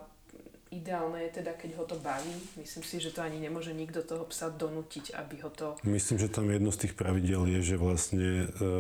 [0.73, 2.33] ideálne je teda, keď ho to baví.
[2.57, 5.77] Myslím si, že to ani nemôže nikto toho psa donútiť, aby ho to...
[5.85, 8.75] Myslím, že tam jedno z tých pravidel je, že vlastne e,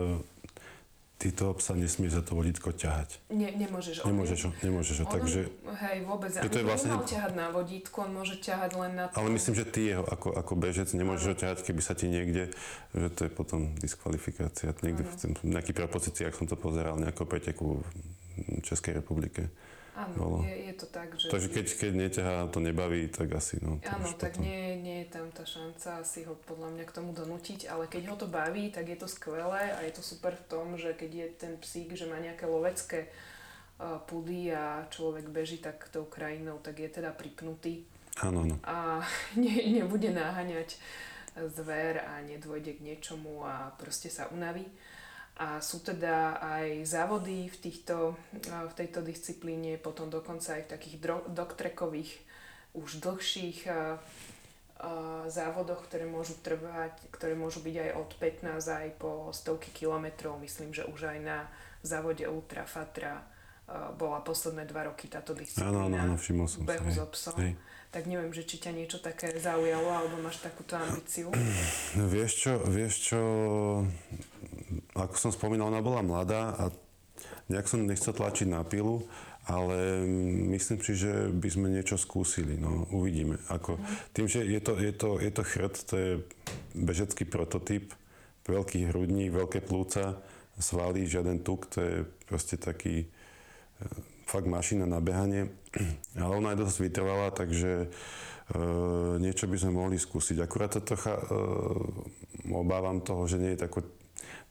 [1.22, 3.20] ty toho psa nesmie za to vodítko ťahať.
[3.30, 4.02] Ne, nemôžeš.
[4.02, 5.40] Nemôžeš ho, nemôžeš ho, takže...
[5.78, 6.32] Hej, vôbec.
[6.32, 6.96] To je vlastne...
[6.98, 9.22] ťahať na vodítku, on môže ťahať len na to.
[9.22, 12.50] Ale myslím, že ty jeho ako, ako bežec nemôžeš ho ťahať, keby sa ti niekde,
[12.96, 14.74] že to je potom diskvalifikácia.
[14.82, 15.06] Niekde
[15.44, 17.86] v nejakých propozíciách som to pozeral, nejakého preteku v
[18.64, 19.46] Českej republike.
[20.02, 21.30] Áno, je, je to tak, že...
[21.30, 23.78] Takže keď, keď neťahá, to nebaví, tak asi no.
[23.86, 24.46] Áno, tak potom...
[24.46, 28.02] nie, nie je tam tá šanca si ho podľa mňa k tomu donútiť, ale keď
[28.10, 31.10] ho to baví, tak je to skvelé a je to super v tom, že keď
[31.14, 33.06] je ten psík, že má nejaké lovecké
[33.78, 37.86] uh, pudy a človek beží tak tou krajinou, tak je teda pripnutý.
[38.20, 38.56] Áno, áno.
[38.66, 39.00] A
[39.40, 40.76] ne, nebude náhaňať
[41.32, 44.68] zver a nedôjde k niečomu a proste sa unaví.
[45.40, 48.14] A sú teda aj závody v, týchto,
[48.44, 50.96] v tejto disciplíne, potom dokonca aj v takých
[51.32, 52.12] doktrekových,
[52.76, 53.68] už dlhších
[55.30, 60.36] závodoch, ktoré môžu trvať, ktoré môžu byť aj od 15 aj po stovky kilometrov.
[60.42, 61.38] Myslím, že už aj na
[61.86, 63.22] závode Ultra Fatra
[63.96, 65.86] bola posledné dva roky táto disciplína.
[65.86, 67.06] Áno, áno, všimol som behu sa.
[67.08, 67.54] s Hej.
[67.92, 71.28] Tak neviem, že či ťa niečo také zaujalo, alebo máš takúto ambíciu?
[72.12, 73.20] Vieš čo, vieš čo,
[74.92, 76.64] ako som spomínal, ona bola mladá a
[77.48, 79.04] nejak som nechcel tlačiť na pilu,
[79.48, 80.06] ale
[80.54, 83.42] myslím si, že by sme niečo skúsili, no uvidíme.
[83.50, 83.74] Ako,
[84.14, 86.10] tým, že je to, je, to, je to chrt, to je
[86.78, 87.90] bežecký prototyp,
[88.46, 90.22] veľký hrudník, veľké plúca,
[90.58, 91.96] svaly, žiaden tuk, to je
[92.28, 93.06] proste taký e,
[94.30, 95.50] fakt mašina na behanie.
[96.22, 97.88] Ale ona je dosť vytrvalá, takže e,
[99.18, 100.38] niečo by sme mohli skúsiť.
[100.38, 101.22] Akurát to trocha e,
[102.46, 104.01] obávam toho, že nie je tako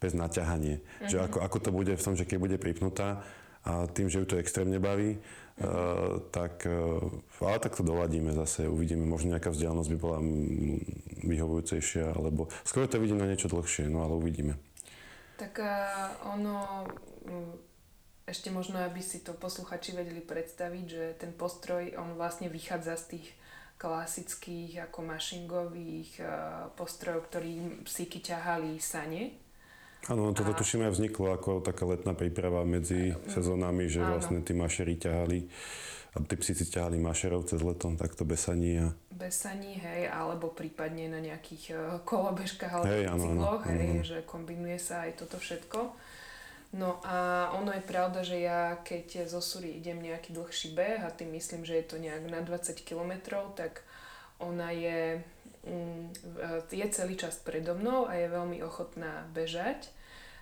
[0.01, 0.81] bez naťahanie.
[0.81, 1.09] Mm-hmm.
[1.13, 3.21] Že ako, ako to bude v tom, že keď bude pripnutá
[3.61, 5.61] a tým, že ju to extrémne baví, mm-hmm.
[5.61, 10.17] uh, tak, uh, ale tak to doladíme zase, uvidíme, možno nejaká vzdialenosť by bola
[11.21, 14.57] vyhovujúcejšia, alebo skôr to vidím na niečo dlhšie, no ale uvidíme.
[15.37, 16.89] Tak uh, ono,
[18.25, 23.05] ešte možno, aby si to posluchači vedeli predstaviť, že ten postroj, on vlastne vychádza z
[23.17, 23.27] tých
[23.81, 26.21] klasických ako mašingových
[26.77, 29.40] postrojov, ktorým psíky ťahali sane
[30.09, 30.57] Áno, toto a...
[30.57, 34.17] tuším aj vzniklo ako taká letná príprava medzi sezónami, že áno.
[34.17, 35.39] vlastne tí mašeri ťahali
[36.11, 38.83] a tí psíci ťahali mašerov cez letom, takto besaní.
[38.83, 38.87] A...
[39.13, 44.03] Besaní, hej, alebo prípadne na nejakých uh, kolobežkách alebo hej, áno, cykloch, áno, hej, áno.
[44.03, 45.79] že kombinuje sa aj toto všetko.
[46.71, 51.11] No a ono je pravda, že ja keď zo Sury idem nejaký dlhší beh a
[51.11, 53.83] tým myslím, že je to nejak na 20 kilometrov, tak
[54.39, 55.19] ona je
[56.71, 59.93] je celý čas predo mnou a je veľmi ochotná bežať,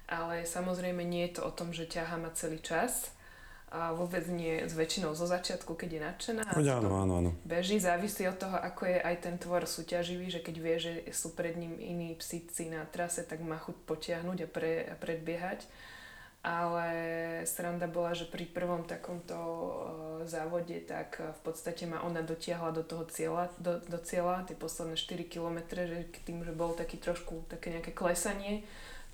[0.08, 3.12] ale samozrejme nie je to o tom, že ťaha ma celý čas
[3.70, 6.44] a vôbec nie s väčšinou zo začiatku, keď je nadšená.
[6.58, 7.32] Áno, áno, áno.
[7.46, 11.38] Beží, závisí od toho, ako je aj ten tvor súťaživý, že keď vie, že sú
[11.38, 15.70] pred ním iní psíci na trase, tak má chuť potiahnuť a, pre, a predbiehať
[16.40, 16.90] ale
[17.44, 19.70] sranda bola, že pri prvom takomto uh,
[20.24, 24.56] závode tak uh, v podstate ma ona dotiahla do toho cieľa, do, do cieľa, tie
[24.56, 28.64] posledné 4 km, že tým, že bol taký trošku také nejaké klesanie,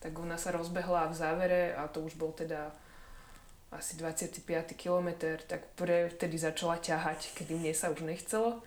[0.05, 2.69] tak ona sa rozbehla v závere a to už bol teda
[3.73, 4.45] asi 25.
[4.77, 8.63] km, tak pre, vtedy začala ťahať, kedy mne sa už nechcelo.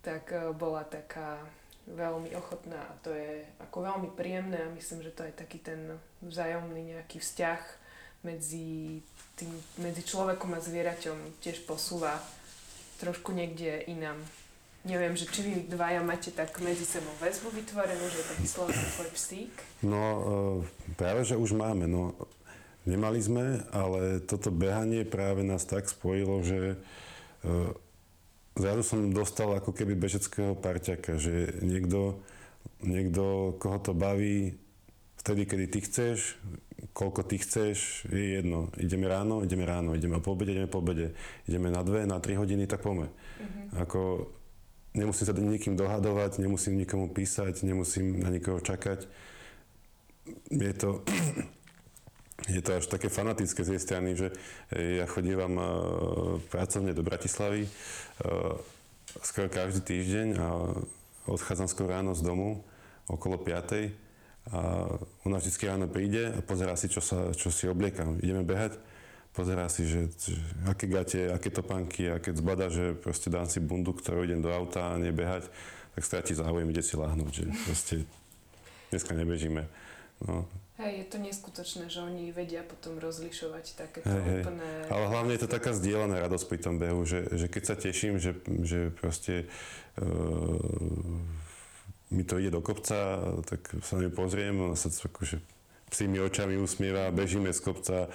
[0.00, 1.42] tak e, bola taká
[1.86, 5.98] veľmi ochotná a to je ako veľmi príjemné a myslím, že to je taký ten
[6.18, 7.62] vzájomný nejaký vzťah
[8.26, 9.00] medzi,
[9.38, 12.18] tým, medzi človekom a zvieraťom tiež posúva
[12.98, 14.18] trošku niekde inám.
[14.86, 18.86] Neviem, že či vy dvaja máte tak medzi sebou väzbu vytvorenú, že je to vyslovene
[18.94, 19.54] tvoj psík?
[19.82, 20.22] No e,
[20.94, 21.90] práve, že už máme.
[21.90, 22.14] No,
[22.86, 26.76] nemali sme, ale toto behanie práve nás tak spojilo, že e,
[28.56, 32.20] zrazu som dostal ako keby bežeckého parťaka, že niekto,
[32.82, 34.56] niekto, koho to baví,
[35.20, 36.40] vtedy, kedy ty chceš,
[36.96, 38.72] koľko ty chceš, je jedno.
[38.80, 41.12] Ideme ráno, ideme ráno, ideme po obede, ideme po obede.
[41.44, 43.12] Ideme na dve, na tri hodiny, tak poďme.
[43.12, 43.66] Mm-hmm.
[43.84, 44.32] Ako,
[44.96, 49.04] nemusím sa nikým dohadovať, nemusím nikomu písať, nemusím na nikoho čakať.
[50.48, 51.04] Je to,
[52.46, 54.30] je to až také fanatické z jej strany, že
[54.70, 55.66] ja chodívam uh,
[56.50, 58.54] pracovne do Bratislavy uh,
[59.22, 60.46] skoro každý týždeň a
[61.26, 62.62] odchádzam skoro ráno z domu
[63.06, 64.06] okolo 5.
[64.46, 64.86] A
[65.26, 68.14] ona vždy ráno príde a pozerá si, čo, sa, čo si obliekam.
[68.22, 68.78] Ideme behať,
[69.34, 70.38] pozerá si, že, že
[70.70, 74.54] aké gate, aké topánky a keď zbada, že proste dám si bundu, ktorú idem do
[74.54, 75.50] auta a nebehať,
[75.98, 77.94] tak stratí záujem, ide si láhnuť, že proste
[78.94, 79.66] dneska nebežíme.
[80.24, 84.68] No, Hej, je to neskutočné, že oni vedia potom rozlišovať takéto hej, úplné...
[84.84, 84.92] Hej.
[84.92, 88.20] Ale hlavne je to taká zdieľaná radosť pri tom behu, že, že keď sa teším,
[88.20, 89.48] že, že proste
[89.96, 90.60] uh,
[92.12, 95.40] mi to ide do kopca, tak sa mi pozriem, ona sa akože
[95.88, 98.12] psými očami usmieva, bežíme z kopca uh,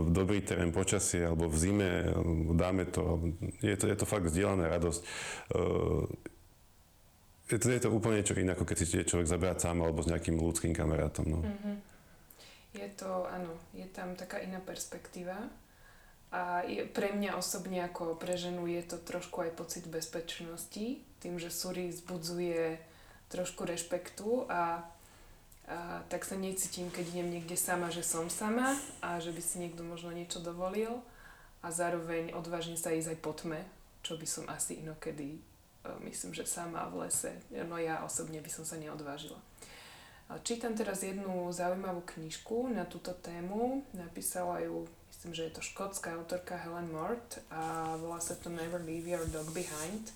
[0.00, 2.08] v dobrý terén počasie, alebo v zime,
[2.56, 3.20] dáme to.
[3.60, 5.00] Je to, je to fakt zdieľaná radosť.
[7.46, 10.34] To, je to úplne niečo iné, ako keď si človek zaberať sám alebo s nejakým
[10.34, 11.30] ľudským kamarátom.
[11.30, 11.38] No.
[11.46, 11.76] Mm-hmm.
[12.74, 15.38] Je to, áno, je tam taká iná perspektíva.
[16.34, 21.34] A je, pre mňa osobne ako pre ženu je to trošku aj pocit bezpečnosti, tým,
[21.38, 22.82] že Suri zbudzuje
[23.30, 24.62] trošku rešpektu a, a
[26.10, 29.86] tak sa necítim, keď idem niekde sama, že som sama a že by si niekto
[29.86, 30.98] možno niečo dovolil
[31.62, 33.62] a zároveň odvážne sa ísť aj po tme,
[34.02, 35.38] čo by som asi inokedy
[36.04, 37.32] myslím, že sama v lese.
[37.66, 39.38] No ja osobne by som sa neodvážila.
[40.42, 43.86] Čítam teraz jednu zaujímavú knižku na túto tému.
[43.94, 48.82] Napísala ju, myslím, že je to škótska autorka Helen Mort a volá sa to Never
[48.82, 50.10] Leave Your Dog Behind,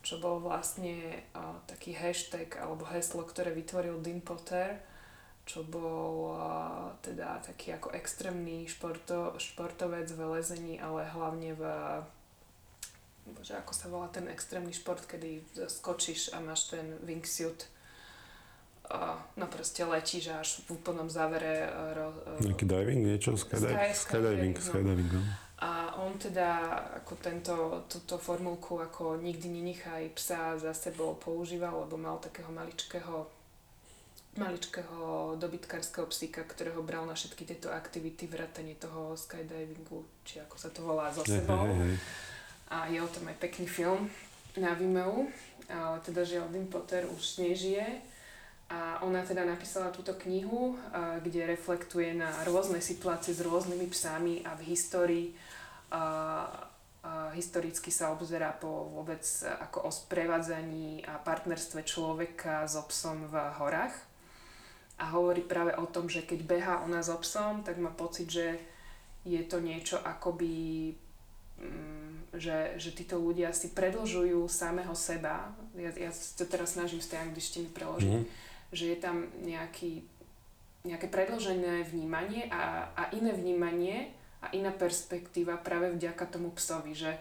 [0.00, 4.80] čo bol vlastne uh, taký hashtag alebo heslo, ktoré vytvoril Dean Potter,
[5.44, 11.62] čo bol uh, teda taký ako extrémny športo, športovec v lezení, ale hlavne v
[13.28, 17.68] bože, ako sa volá ten extrémny šport, kedy skočíš a máš ten wingsuit
[19.36, 21.70] no proste letíš až v úplnom závere.
[21.94, 22.10] Ro,
[22.42, 23.38] Nejaký diving, niečo?
[23.38, 24.62] Skydiving, skydiving, no.
[24.62, 25.22] skydiving, no.
[25.60, 26.72] A on teda
[27.04, 27.54] ako tento,
[27.84, 33.28] túto formulku ako nikdy nenechaj psa za sebou používal, lebo mal takého maličkého
[34.30, 40.70] maličkého dobytkárskeho psíka, ktorého bral na všetky tieto aktivity, vrátanie toho skydivingu, či ako sa
[40.70, 41.66] to volá, so sebou.
[41.66, 42.38] Hey, hey, hey
[42.70, 44.06] a je o tom aj pekný film
[44.54, 45.26] na Vimeo,
[45.66, 47.82] ale teda Dean Potter už nežije.
[48.70, 50.78] A ona teda napísala túto knihu,
[51.26, 55.26] kde reflektuje na rôzne situácie s rôznymi psami a v histórii
[55.90, 56.46] a,
[57.02, 63.34] a historicky sa obzerá po vôbec ako o sprevádzaní a partnerstve človeka s obsom v
[63.58, 63.94] horách.
[65.02, 68.46] A hovorí práve o tom, že keď beha ona s obsom, tak má pocit, že
[69.26, 70.94] je to niečo akoby
[72.34, 75.50] že, že títo ľudia si predlžujú samého seba.
[75.74, 78.12] Ja, ja to teraz snažím z tej angličtiny preložiť.
[78.22, 78.26] Mm.
[78.70, 79.92] Že je tam nejaký,
[80.86, 87.18] nejaké predlžené vnímanie a, a iné vnímanie a iná perspektíva práve vďaka tomu psovi, že,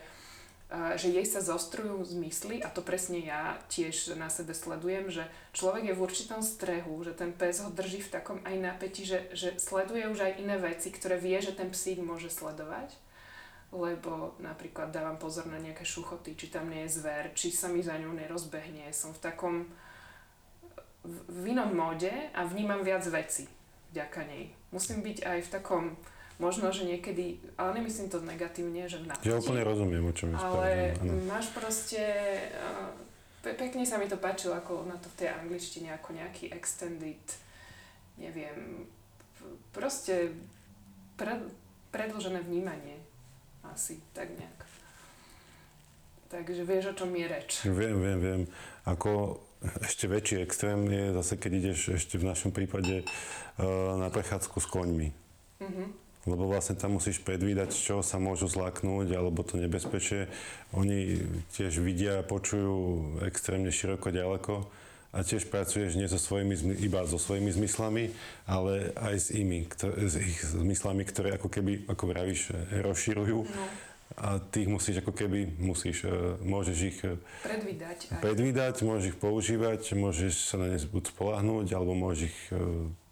[0.96, 5.26] že jej sa zostrujú zmysly a to presne ja tiež na sebe sledujem, že
[5.58, 9.28] človek je v určitom strehu, že ten pes ho drží v takom aj napätí, že,
[9.36, 12.94] že sleduje už aj iné veci, ktoré vie, že ten psík môže sledovať
[13.70, 17.86] lebo napríklad dávam pozor na nejaké šuchoty, či tam nie je zver, či sa mi
[17.86, 18.90] za ňou nerozbehne.
[18.90, 19.56] Som v takom
[21.06, 23.48] v inom móde a vnímam viac veci
[23.94, 24.52] vďaka nej.
[24.70, 25.84] Musím byť aj v takom,
[26.38, 29.30] možno, že niekedy, ale nemyslím to negatívne, že v napätí.
[29.30, 30.94] Ja úplne rozumiem, o čom Ale
[31.26, 32.02] máš proste,
[33.42, 37.22] pe- pekne sa mi to páčilo, ako na to v tej angličtine, ako nejaký extended,
[38.22, 38.86] neviem,
[39.74, 40.36] proste
[41.18, 41.42] pred,
[41.90, 43.09] predlžené vnímanie
[43.64, 44.60] asi tak nejak.
[46.30, 47.50] Takže vieš, o čom je reč.
[47.66, 48.42] Viem, viem, viem.
[48.86, 49.42] Ako
[49.82, 54.68] ešte väčší extrém je zase, keď ideš ešte v našom prípade uh, na prechádzku s
[54.70, 55.10] koňmi.
[55.60, 55.88] Mm-hmm.
[56.32, 60.32] lebo vlastne tam musíš predvídať, čoho sa môžu zlaknúť, alebo to nebezpečie.
[60.72, 61.20] Oni
[61.52, 64.64] tiež vidia a počujú extrémne široko ďaleko
[65.10, 68.14] a tiež pracuješ nie so svojimi, iba so svojimi zmyslami,
[68.46, 73.40] ale aj s imi, kto- s ich zmyslami, ktoré ako keby, ako vravíš, eh, rozširujú.
[73.46, 73.66] No,
[74.18, 76.10] A ty ich musíš ako keby, musíš, eh,
[76.42, 77.14] môžeš ich eh,
[77.46, 78.22] predvídať aj.
[78.22, 82.40] predvídať, môžeš ich používať, môžeš sa na ne buď spolahnúť, alebo môžeš ich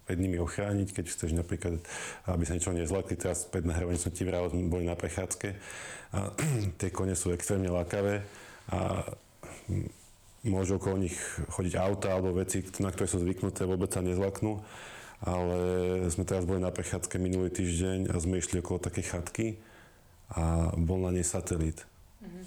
[0.08, 1.84] pred nimi ochrániť, keď chceš napríklad,
[2.26, 3.20] aby sa niečo nezlakli.
[3.20, 5.52] Teraz pred nahrávaním som ti vral, sme boli na prechádzke
[6.16, 6.32] a
[6.80, 8.24] tie kone sú extrémne lakavé
[8.72, 9.04] a
[9.68, 9.97] mm,
[10.48, 11.16] môžu okolo nich
[11.52, 14.64] chodiť auta alebo veci, na ktoré sú zvyknuté, vôbec sa nezlaknú.
[15.18, 15.60] Ale
[16.14, 19.48] sme teraz boli na prechádzke minulý týždeň a sme išli okolo takej chatky
[20.30, 21.82] a bol na nej satelit.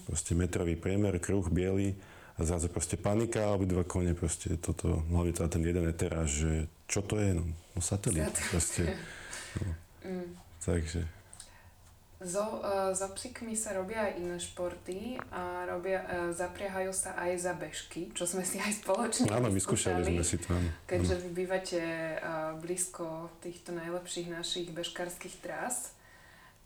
[0.06, 1.98] Proste metrový priemer, kruh biely
[2.38, 6.52] a zrazu proste panika a obidva kone proste toto, hlavne teda ten jeden eteráž, že
[6.86, 7.34] čo to je?
[7.34, 8.30] No, no satelit.
[8.30, 8.50] Satelit.
[8.50, 8.82] Proste.
[10.00, 10.32] Mm.
[10.64, 11.19] Takže
[12.20, 17.32] So, uh, so psíkmi sa robia aj iné športy a robia, uh, zapriahajú sa aj
[17.48, 20.52] za bežky, čo sme si aj spoločne áno, vyskúšali sme si to.
[20.52, 20.68] Áno.
[20.84, 21.80] Keďže vy bývate
[22.20, 25.96] uh, blízko týchto najlepších našich bežkárskych trás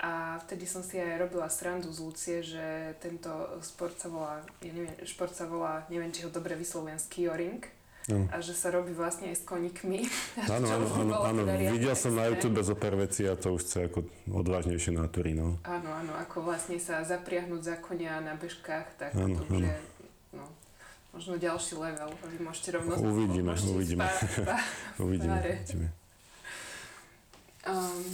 [0.03, 3.31] a vtedy som si aj robila srandu z Lucie, že tento
[3.63, 7.63] sport sa volá, ja neviem, šport sa volá, neviem, či ho dobre vyslovujem, skioring
[8.05, 8.29] Áno.
[8.29, 10.05] a že sa robí vlastne aj s koníkmi.
[10.53, 10.87] Áno, áno,
[11.25, 12.29] áno, teda Videl som na.
[12.29, 15.57] YouTube zo pár vecí a to už chce ako odvážnejšie nátory, no.
[15.65, 19.77] Áno, áno, ako vlastne sa zapriahnuť za konia na bežkách, tak Áno, to už je
[20.37, 20.45] no,
[21.17, 22.13] možno ďalší level.
[22.29, 22.93] Vy môžete rovno...
[22.93, 24.05] Uvidíme, môžete uvidíme.
[24.05, 24.57] Spá, spá,
[25.09, 25.41] Uvidíme.
[25.41, 25.89] Uvidíme.
[27.65, 28.05] um,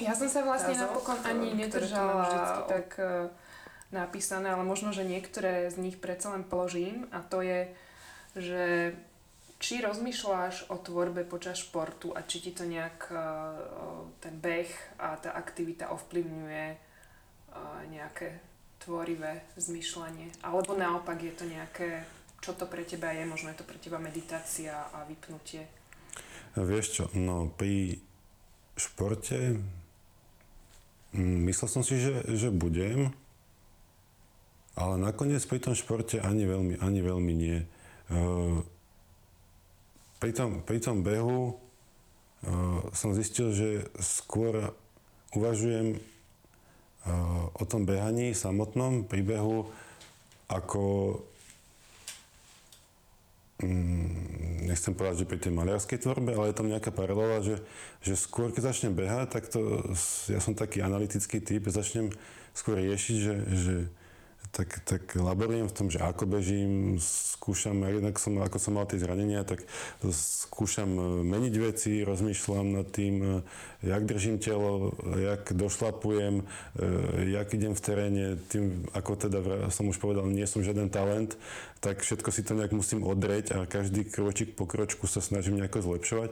[0.00, 3.28] ja som sa vlastne Otázok, napokon ani nedržala vždycky tak uh,
[3.92, 7.68] napísané, ale možno, že niektoré z nich predsa len položím a to je,
[8.36, 8.94] že
[9.62, 13.18] či rozmýšľaš o tvorbe počas športu a či ti to nejak uh,
[14.18, 18.42] ten beh a tá aktivita ovplyvňuje uh, nejaké
[18.82, 20.42] tvorivé zmyšľanie.
[20.42, 22.02] Alebo naopak je to nejaké,
[22.42, 25.62] čo to pre teba je, možno je to pre teba meditácia a vypnutie.
[26.58, 28.02] A Vieš čo, no pri
[28.74, 29.62] športe
[31.14, 33.14] mm, myslel som si, že, že budem,
[34.74, 37.62] ale nakoniec pri tom športe ani veľmi, ani veľmi nie.
[38.12, 38.60] Uh,
[40.20, 41.56] pri, tom, pri tom behu
[42.44, 44.76] uh, som zistil, že skôr
[45.32, 49.64] uvažujem uh, o tom behaní samotnom, pri behu,
[50.52, 51.16] ako
[53.64, 57.64] mm, nechcem povedať, že pri tej maliarskej tvorbe, ale je tam nejaká paralela, že,
[58.04, 59.88] že skôr keď začnem behať, tak to,
[60.28, 62.12] ja som taký analytický typ, začnem
[62.52, 63.74] skôr riešiť, že, že
[64.52, 69.00] tak, tak laborujem v tom, že ako bežím, skúšam, jednak som, ako som mal tie
[69.00, 69.64] zranenia, tak
[70.12, 73.28] skúšam e, meniť veci, rozmýšľam nad tým, e,
[73.80, 76.44] jak držím telo, jak došlapujem, e,
[77.32, 79.40] jak idem v teréne, tým, ako teda
[79.72, 81.40] som už povedal, nie som žiaden talent,
[81.80, 85.82] tak všetko si to nejak musím odreť a každý kročík po kročku sa snažím nejako
[85.82, 86.30] zlepšovať,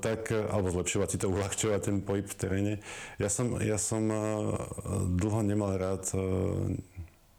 [0.00, 2.74] tak, alebo zlepšovať si to, uľahčovať ten pohyb v teréne.
[3.20, 4.08] Ja som, ja som
[5.20, 6.08] dlho nemal rád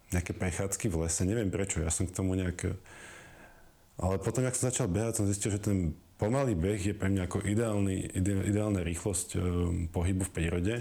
[0.09, 2.73] nejaké prechádzky v lese, neviem prečo, ja som k tomu nejak...
[3.99, 7.27] Ale potom, ak som začal behať, som zistil, že ten pomalý beh je pre mňa
[7.27, 9.37] ako ideálny, ide, ideálna rýchlosť e,
[9.91, 10.75] pohybu v prírode.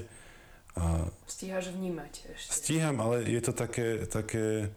[0.79, 2.51] A Stíhaš vnímať ešte.
[2.55, 4.71] Stíham, ale je to také, také,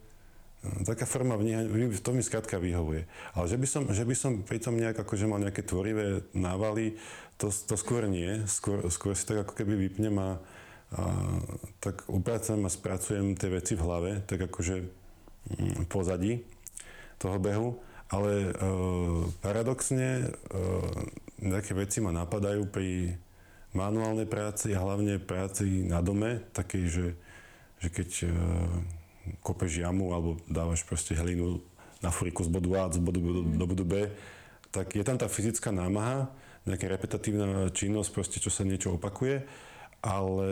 [0.61, 1.69] e, taká forma vnímania,
[2.01, 3.05] to mi skrátka vyhovuje.
[3.37, 6.97] Ale že by som, že by som pritom nejak akože mal nejaké tvorivé návaly,
[7.41, 8.45] to, to skôr nie.
[8.45, 10.37] Skôr, skôr si tak ako keby vypnem a,
[10.91, 11.03] a
[11.79, 14.75] tak upracujem a spracujem tie veci v hlave, tak akože
[15.55, 16.43] mm, pozadí
[17.15, 17.69] toho behu.
[18.11, 18.53] Ale e,
[19.39, 20.61] paradoxne e,
[21.39, 23.15] nejaké veci ma napadajú pri
[23.71, 27.07] manuálnej práci a hlavne práci na dome, takej, že,
[27.79, 28.29] že keď e,
[29.39, 31.63] kopeš jamu alebo dávaš proste hlinu
[32.03, 33.93] na furiku z bodu A do bodu, do bodu B,
[34.75, 36.27] tak je tam tá fyzická námaha,
[36.67, 39.47] nejaká repetatívna činnosť, proste čo sa niečo opakuje,
[40.01, 40.49] ale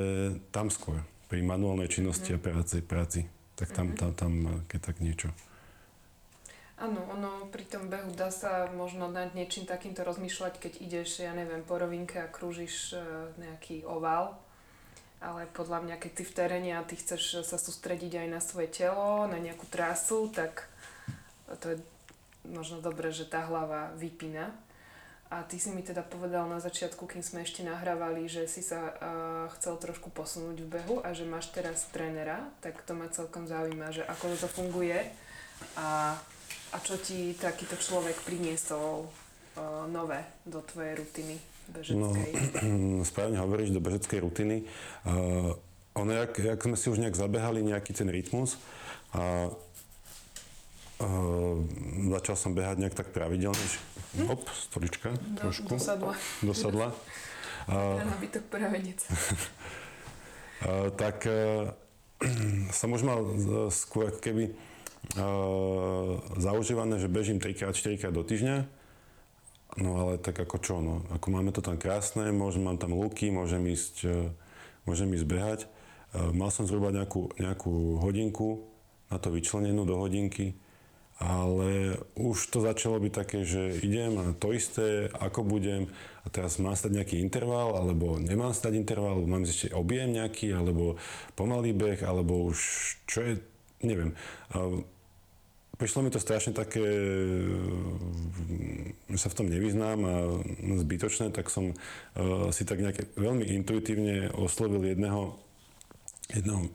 [0.53, 3.21] tam skôr, pri manuálnej činnosti a práci, práci
[3.59, 4.33] tak tam, tam, tam,
[4.71, 5.29] keď tak niečo.
[6.79, 11.35] Áno, ono pri tom behu dá sa možno nad niečím takýmto rozmýšľať, keď ideš, ja
[11.35, 13.03] neviem, po rovinke a krúžiš e,
[13.35, 14.39] nejaký oval.
[15.19, 18.71] Ale podľa mňa, keď ty v teréne a ty chceš sa sústrediť aj na svoje
[18.71, 20.71] telo, na nejakú trasu, tak
[21.59, 21.77] to je
[22.47, 24.55] možno dobré, že tá hlava vypína.
[25.29, 28.81] A ty si mi teda povedal na začiatku, kým sme ešte nahrávali, že si sa
[28.81, 33.45] uh, chcel trošku posunúť v behu a že máš teraz trénera, tak to ma celkom
[33.45, 34.97] zaujíma, že ako to funguje
[35.77, 36.17] a,
[36.73, 41.37] a čo ti takýto človek priniesol uh, nové do tvojej rutiny
[41.69, 42.31] No, bežeckej?
[43.09, 44.65] správne hovoríš, do bežeckej rutiny.
[45.05, 45.53] Uh,
[45.93, 48.57] ono, jak, jak sme si už nejak zabehali nejaký ten rytmus
[49.13, 49.53] a
[51.01, 51.55] uh,
[52.17, 53.77] začal som behať nejak tak pravidelne, že
[54.17, 55.69] hop, stolička Do- trošku.
[55.69, 56.15] dosadla.
[56.41, 56.87] Dosadla.
[57.69, 58.99] Pre nábytok pravenec.
[60.65, 61.69] Uh, tak uh,
[62.73, 63.19] som už mal
[63.69, 64.51] skôr keby
[65.17, 68.57] uh, zaužívané, že bežím 3x, 4 do týždňa.
[69.77, 71.05] No ale tak ako čo, no.
[71.13, 74.33] Ako máme to tam krásne, môžem, mám tam lúky, môžem ísť, uh,
[74.89, 75.59] môžem ísť behať.
[76.09, 78.65] Uh, mal som zhruba nejakú, nejakú hodinku
[79.13, 80.57] na to vyčlenenú do hodinky,
[81.19, 85.91] ale už to začalo byť také, že idem a to isté, ako budem
[86.23, 90.95] a teraz mám stať nejaký interval, alebo nemám stať interval, mám ešte objem nejaký, alebo
[91.35, 92.59] pomalý beh, alebo už
[93.03, 93.33] čo je,
[93.83, 94.15] neviem.
[94.55, 94.79] A
[95.75, 96.83] prišlo mi to strašne také,
[99.11, 100.15] že sa v tom nevyznám a
[100.87, 105.35] zbytočné, tak som uh, si tak nejaké veľmi intuitívne oslovil jedného,
[106.31, 106.71] jedného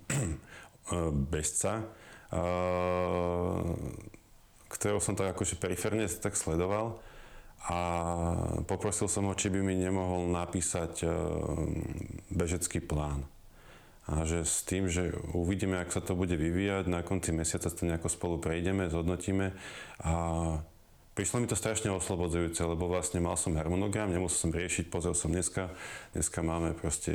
[1.32, 1.84] bežca,
[2.32, 3.72] uh,
[4.74, 6.98] ktorého som tak akože periférne tak sledoval
[7.64, 7.78] a
[8.68, 11.12] poprosil som ho, či by mi nemohol napísať uh,
[12.28, 13.24] bežecký plán.
[14.04, 17.88] A že s tým, že uvidíme, ak sa to bude vyvíjať, na konci mesiaca to
[17.88, 19.56] nejako spolu prejdeme, zhodnotíme
[20.04, 20.12] a
[21.14, 25.30] prišlo mi to strašne oslobodzujúce, lebo vlastne mal som harmonogram, nemusel som riešiť, pozrel som
[25.30, 25.70] dneska,
[26.10, 27.14] dneska máme proste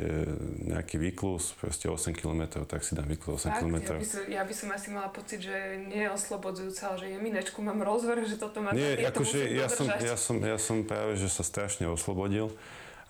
[0.64, 3.76] nejaký výklus, proste 8 km, tak si dám výklus 8 Fakt, km.
[3.76, 7.06] ja by, som, ja by som asi mala pocit, že nie je oslobodzujúca, ale že
[7.12, 10.56] je minečku, mám rozhovor, že toto mám Nie, tieto akože ja som, ja, som, ja
[10.56, 12.48] som práve, že sa strašne oslobodil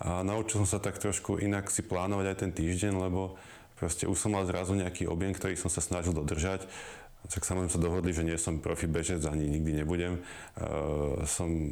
[0.03, 3.39] a naučil som sa tak trošku inak si plánovať aj ten týždeň, lebo
[3.79, 6.67] proste už som mal zrazu nejaký objem, ktorý som sa snažil dodržať.
[7.29, 10.19] Tak samozrejme sa dohodli, že nie som profi bežec, ani nikdy nebudem.
[10.57, 11.69] Uh, som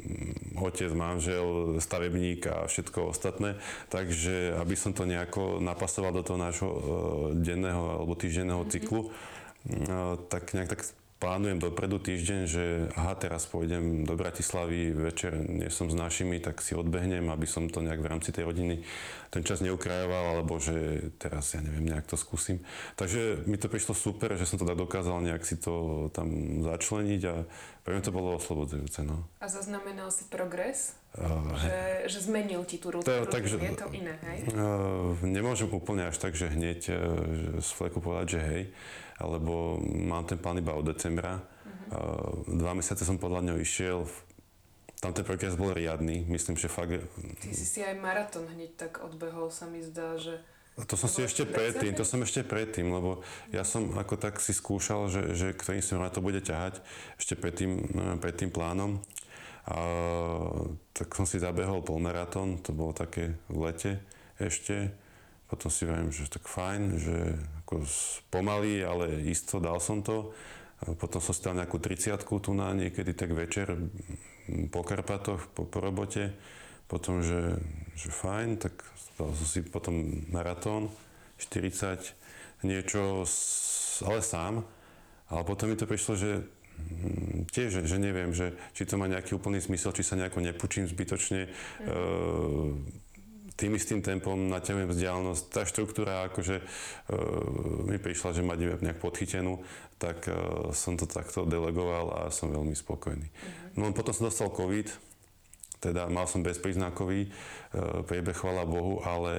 [0.56, 3.58] otec, manžel, stavebník a všetko ostatné.
[3.90, 6.80] Takže aby som to nejako napasoval do toho nášho uh,
[7.34, 10.82] denného alebo týždenného cyklu, uh, tak nejak tak
[11.20, 12.64] plánujem dopredu týždeň, že
[12.96, 17.68] aha, teraz pôjdem do Bratislavy, večer nie som s našimi, tak si odbehnem, aby som
[17.68, 18.88] to nejak v rámci tej rodiny
[19.30, 22.64] ten čas neukrajoval, alebo že teraz, ja neviem, nejak to skúsim.
[22.96, 27.22] Takže mi to prišlo super, že som to tak dokázal nejak si to tam začleniť
[27.28, 27.44] a
[27.84, 29.04] pre mňa to bolo oslobodzujúce.
[29.04, 29.28] No.
[29.44, 30.96] A zaznamenal si progres?
[31.14, 31.78] Uh, Že,
[32.10, 33.28] že zmenil ti tú rutinu?
[33.28, 34.40] Takže- je to iné, hej?
[34.56, 36.96] Uh, nemôžem úplne až tak, že hneď uh,
[37.60, 38.64] z fleku povedať, že hej,
[39.20, 41.44] alebo mám ten plán iba od decembra.
[41.92, 44.08] Uh, dva mesiace som podľa ňoho išiel,
[45.00, 46.92] tam ten progres bol riadny, myslím, že fakt...
[47.40, 50.44] Ty si si aj maratón hneď tak odbehol, sa mi zdá, že...
[50.80, 53.20] To som si ešte predtým, to som ešte predtým, lebo
[53.52, 56.80] ja som ako tak si skúšal, že, že ktorým smerom na to bude ťahať
[57.20, 57.84] ešte pred tým,
[58.24, 59.04] pred tým plánom.
[59.68, 59.80] A,
[60.96, 63.92] tak som si zabehol polmaratón, to bolo také v lete
[64.40, 64.96] ešte.
[65.52, 67.18] Potom si viem, že tak fajn, že
[67.70, 67.86] ako
[68.34, 70.34] pomaly, ale isto dal som to.
[70.98, 73.94] Potom som si dal nejakú 30 tu na niekedy tak večer m,
[74.74, 76.34] po Karpatoch, po, po robote.
[76.90, 77.62] Potom, že,
[77.94, 78.74] že fajn, tak
[79.22, 80.90] dal som si potom maratón
[81.38, 84.66] 40, niečo, s- ale sám.
[85.30, 89.38] Ale potom mi to prišlo, že mm, tiež, že, neviem, že či to má nejaký
[89.38, 91.54] úplný zmysel, či sa nejako nepučím zbytočne.
[91.86, 92.82] Mm.
[93.60, 95.44] Tým istým tempom naťahujem vzdialenosť.
[95.52, 96.66] Tá štruktúra akože e,
[97.92, 99.60] mi prišla, že mať nejak podchytenú,
[100.00, 103.28] tak e, som to takto delegoval a som veľmi spokojný.
[103.76, 104.88] No potom som dostal COVID,
[105.80, 107.30] teda mal som bezpríznakový e,
[108.08, 109.36] priebeh, chvala Bohu, ale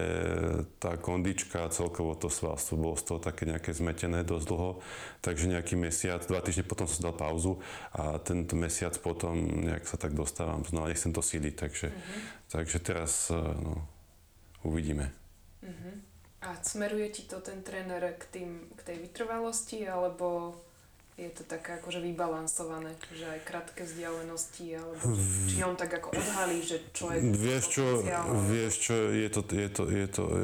[0.77, 4.85] tá kondička, celkovo to svalstvo bolo z toho také nejaké zmetené dosť dlho,
[5.25, 7.57] takže nejaký mesiac, dva týždne potom som dal pauzu
[7.97, 11.89] a tento mesiac potom nejak sa tak dostávam znova, nechcem to síliť, takže,
[12.49, 13.85] takže teraz no,
[14.65, 15.13] uvidíme.
[15.63, 15.95] Uh-huh.
[16.41, 20.57] A smeruje ti to ten tréner k, tým, k tej vytrvalosti, alebo
[21.21, 25.05] je to také akože vybalansované, že aj krátke vzdialenosti, alebo
[25.53, 27.85] či on tak ako odhalí, že čo je Vieš čo,
[28.49, 30.41] vieš čo, je to, je to, je to, e,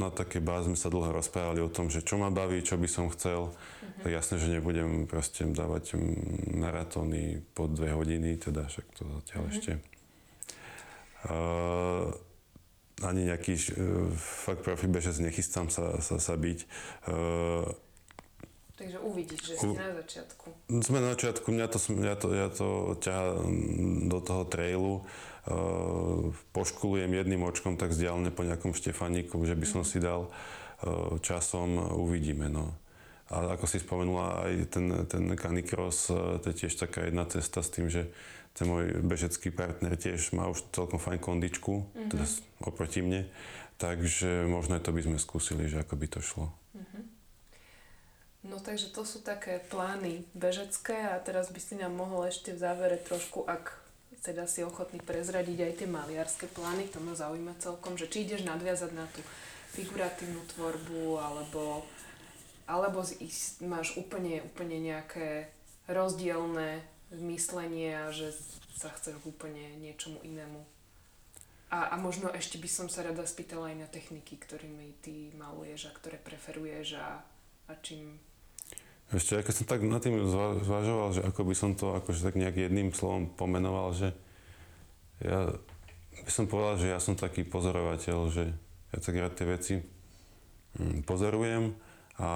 [0.00, 2.88] na také báze sme sa dlho rozprávali o tom, že čo ma baví, čo by
[2.88, 3.52] som chcel.
[4.00, 6.00] Tak jasné, že nebudem proste dávať
[6.56, 9.52] maratóny po dve hodiny, teda však to zatiaľ Mhm.
[9.52, 9.72] ešte.
[11.28, 12.16] Uh,
[13.04, 16.58] ani nejaký uh, fakt profi bežec nechystám sa, sa, sa byť.
[17.08, 17.68] Uh,
[18.80, 20.46] Takže uvidíš, že U- na začiatku.
[20.80, 24.94] sme na začiatku, mňa to, mňa to, ja to ťahá mm, do toho trailu.
[25.44, 31.16] Uh, poškulujem jedným očkom tak vzdialené po nejakom Štefaníku, že by som si dal uh,
[31.20, 32.48] časom, uvidíme.
[32.48, 32.72] No.
[33.28, 37.70] a ako si spomenula, aj ten, ten canicross, to je tiež taká jedna cesta s
[37.70, 38.08] tým, že
[38.60, 42.10] ten môj bežecký partner tiež má už celkom fajn kondičku, mm-hmm.
[42.12, 42.28] teda
[42.60, 43.24] oproti mne,
[43.80, 46.52] takže možno aj to by sme skúsili, že ako by to šlo.
[46.76, 47.04] Mm-hmm.
[48.52, 52.60] No takže to sú také plány bežecké a teraz by si nám mohol ešte v
[52.60, 53.80] závere trošku, ak
[54.20, 58.44] teda si ochotný prezradiť aj tie maliarské plány, to ma zaujíma celkom, že či ideš
[58.44, 59.24] nadviazať na tú
[59.72, 61.88] figuratívnu tvorbu, alebo
[62.70, 63.02] alebo
[63.66, 65.50] máš úplne, úplne nejaké
[65.90, 66.78] rozdielne
[67.18, 68.30] myslenie a že
[68.74, 70.62] sa chceš úplne niečomu inému.
[71.70, 75.90] A, a možno ešte by som sa rada spýtala aj na techniky, ktorými ty maluješ
[75.90, 77.22] a ktoré preferuješ a,
[77.70, 78.18] a čím...
[79.10, 80.22] Ešte, keď som tak nad tým
[80.62, 84.14] zvažoval, že ako by som to akože tak nejak jedným slovom pomenoval, že
[85.22, 85.50] ja
[86.26, 88.54] by som povedal, že ja som taký pozorovateľ, že
[88.90, 89.74] ja tak rád tie veci
[90.78, 91.74] hm, pozorujem
[92.20, 92.30] a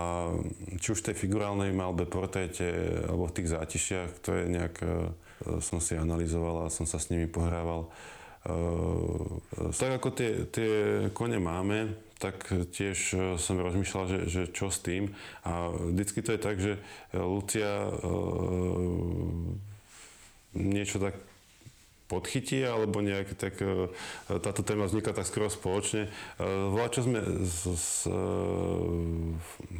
[0.81, 2.65] či už v tej figurálnej malbe, portréte
[3.05, 4.89] alebo v tých zátišiach, to je nejak, e,
[5.61, 7.93] som si analyzoval a som sa s nimi pohrával.
[8.49, 10.73] E, tak ako tie, tie
[11.13, 15.13] kone máme, tak tiež e, som rozmýšľal, že, že čo s tým.
[15.45, 16.81] A vždycky to je tak, že
[17.13, 17.93] Lucia
[20.57, 21.21] niečo tak
[22.15, 23.91] podchytí, alebo nejak tak e,
[24.39, 26.07] táto téma vznikla tak skoro spoločne.
[26.07, 26.11] E,
[26.71, 28.15] Volá, čo sme z, z, e,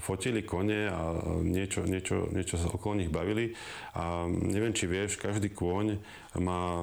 [0.03, 1.15] fotili kone a
[1.47, 3.55] niečo, niečo, niečo sa okolo nich bavili
[3.95, 6.03] a neviem, či vieš, každý kôň
[6.43, 6.83] má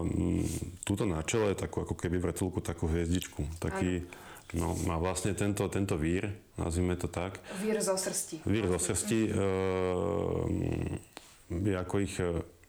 [0.88, 3.44] túto na čele takú ako keby vrtulku, takú hviezdičku.
[3.60, 4.08] Taký,
[4.52, 6.28] No, má vlastne tento, tento vír,
[6.60, 7.40] nazvime to tak.
[7.64, 8.44] Vír zo srsti.
[8.44, 9.32] Vír zo srsti.
[9.32, 9.40] E,
[11.80, 12.20] ako ich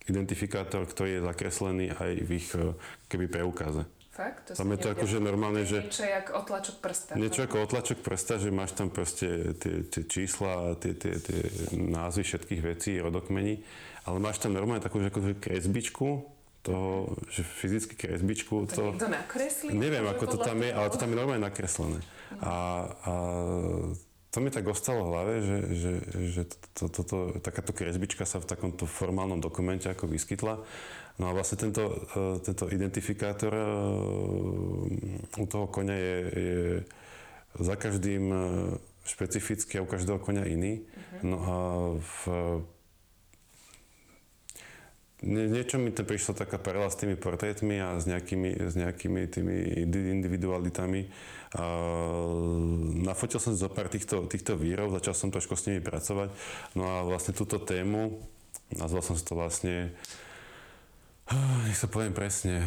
[0.06, 2.74] identifikátor, ktorý je zakreslený aj v ich eh,
[3.06, 3.86] keby preukaze.
[4.12, 4.52] Fakt?
[4.52, 5.88] To tam je to akože normálne, že...
[5.88, 7.12] Niečo ako otlačok prsta.
[7.16, 11.40] Niečo ako otlačok prsta, že máš tam proste tie, tie čísla, tie, tie, tie
[11.72, 13.64] názvy všetkých vecí, rodokmení,
[14.04, 16.28] ale máš tam normálne takú že akože kresbičku,
[16.60, 18.68] to, že fyzicky kresbičku.
[18.76, 19.72] To, to nakreslí?
[19.72, 21.98] Neviem, ako to tam je, ale to tam je normálne nakreslené.
[22.44, 22.52] A,
[23.08, 23.12] a
[24.32, 25.92] to mi tak ostalo v hlave, že, že,
[26.32, 30.56] že to, to, to, takáto kresbička sa v takomto formálnom dokumente ako vyskytla.
[31.20, 33.64] No a vlastne tento, e, tento identifikátor e,
[35.36, 36.64] u toho konia je, je
[37.60, 38.38] za každým e,
[39.04, 40.80] špecifický a u každého konia iný.
[40.80, 41.20] Uh-huh.
[41.28, 41.56] No a
[42.00, 42.16] v
[45.22, 49.30] Nie, niečo mi to prišlo taká paralela s tými portrétmi a s nejakými, s nejakými
[49.30, 51.06] tými individualitami.
[51.54, 51.64] A
[53.06, 56.34] nafotil som zo pár týchto, týchto výrov, začal som trošku s nimi pracovať.
[56.74, 58.18] No a vlastne túto tému,
[58.74, 59.94] nazval som si to vlastne,
[61.70, 62.58] nech sa poviem presne,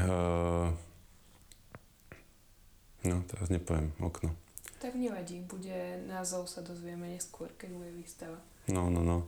[3.03, 4.31] no teraz nepoviem, okno.
[4.79, 8.39] Tak nevadí, bude názov sa dozvieme neskôr, keď bude výstava.
[8.71, 9.27] No, no, no.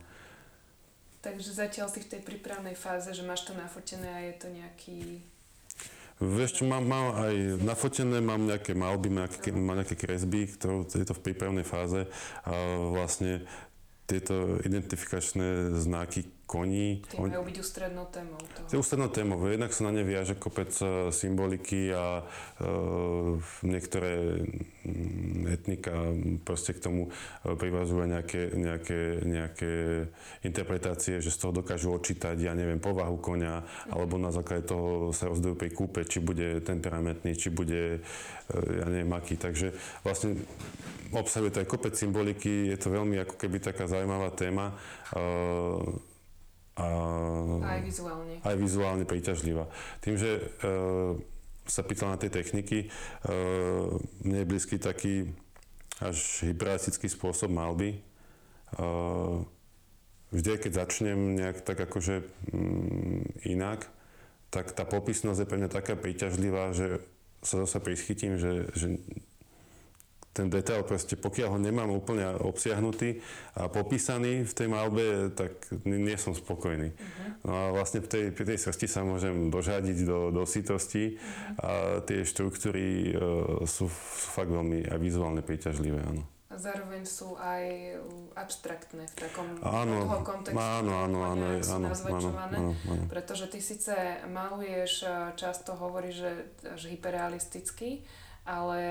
[1.18, 4.98] Takže zatiaľ si v tej prípravnej fáze, že máš to nafotené a je to nejaký...
[6.18, 10.82] Vieš čo, mám, mám aj nafotené, mám nejaké malby, mám nejaké, mám nejaké kresby, ktoré
[10.82, 12.10] je to v prípravnej fáze
[12.42, 12.50] a
[12.90, 13.46] vlastne
[14.10, 17.04] tieto identifikačné znaky koní.
[17.12, 18.66] Tie majú byť ústrednou témou toho.
[18.72, 19.36] Tie ústrednou témou.
[19.44, 22.66] Jednak sa na ne viaže kopec e, symboliky a e,
[23.68, 24.40] niektoré
[24.88, 25.92] mm, etnika
[26.48, 27.12] proste k tomu
[27.44, 29.72] e, privazujú nejaké, nejaké, nejaké
[30.40, 33.92] interpretácie, že z toho dokážu odčítať, ja neviem, povahu konia, mm.
[33.92, 38.88] alebo na základe toho sa rozdajú pri kúpe, či bude temperamentný, či bude, e, ja
[38.88, 39.36] neviem, aký.
[39.36, 40.40] Takže vlastne
[41.12, 44.72] obsahuje to aj kopec symboliky, je to veľmi ako keby taká zaujímavá téma.
[45.12, 46.07] E,
[46.78, 46.86] a
[47.74, 48.34] aj vizuálne.
[48.46, 49.66] Aj vizuálne príťažlivá.
[49.98, 50.42] Tým, že e,
[51.66, 52.88] sa pýtal na tie techniky, e,
[54.22, 55.34] mne je blízky taký
[55.98, 57.98] až hyperrealistický spôsob malby.
[57.98, 58.00] E,
[60.30, 62.22] vždy, keď začnem nejak tak akože
[62.54, 63.90] mm, inak,
[64.54, 67.02] tak tá popisnosť je pre mňa taká príťažlivá, že
[67.42, 69.02] sa zase prischytím, že, že
[70.38, 73.18] ten detail proste, pokiaľ ho nemám úplne obsiahnutý
[73.58, 76.94] a popísaný v tej malbe, tak nie som spokojný.
[76.94, 77.30] Uh-huh.
[77.42, 81.58] No a vlastne v tej, pri tej srsti sa môžem dožadiť do, do sitosti uh-huh.
[81.58, 81.70] a
[82.06, 86.22] tie štruktúry uh, sú, sú fakt veľmi aj vizuálne príťažlivé, áno.
[86.48, 87.94] A zároveň sú aj
[88.34, 90.56] abstraktné v takom áno, toho kontextu.
[90.56, 93.04] Áno, áno, áno, áno, áno, áno, áno, áno.
[93.06, 93.94] Pretože ty síce
[94.26, 95.04] maluješ,
[95.36, 96.32] často hovoríš, že,
[96.74, 98.02] že hyperrealisticky,
[98.48, 98.82] ale,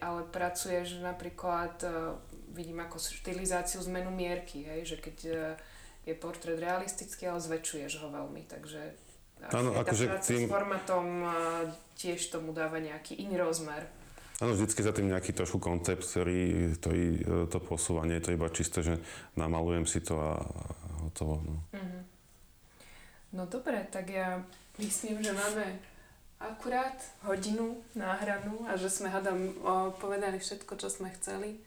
[0.00, 2.16] ale pracuješ napríklad, uh,
[2.56, 5.36] vidím ako štilizáciu zmenu mierky, hej, že keď uh,
[6.08, 8.96] je portrét realistický, ale zväčšuješ ho veľmi, takže
[9.52, 10.46] Áno, akože tým...
[10.46, 11.34] s formátom uh,
[11.98, 13.84] tiež tomu dáva nejaký iný rozmer.
[14.42, 18.82] Áno, vždycky za tým nejaký trošku koncept, ktorý, e, to posúvanie je to iba čisté,
[18.82, 18.98] že
[19.38, 20.42] namalujem si to a
[21.06, 21.38] hotovo.
[21.46, 21.56] No.
[21.70, 22.00] Mhm.
[23.38, 24.42] No dobre, tak ja
[24.82, 25.78] myslím, že máme
[26.50, 29.54] akurát hodinu náhranú a že sme hádam
[30.02, 31.62] povedali všetko, čo sme chceli.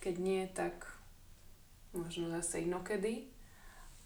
[0.00, 0.88] Keď nie, tak
[1.92, 3.28] možno zase inokedy.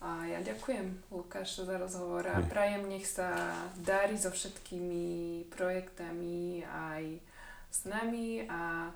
[0.00, 7.20] A ja ďakujem, Lukáš, za rozhovor a prajem, nech sa darí so všetkými projektami aj
[7.68, 8.88] s nami a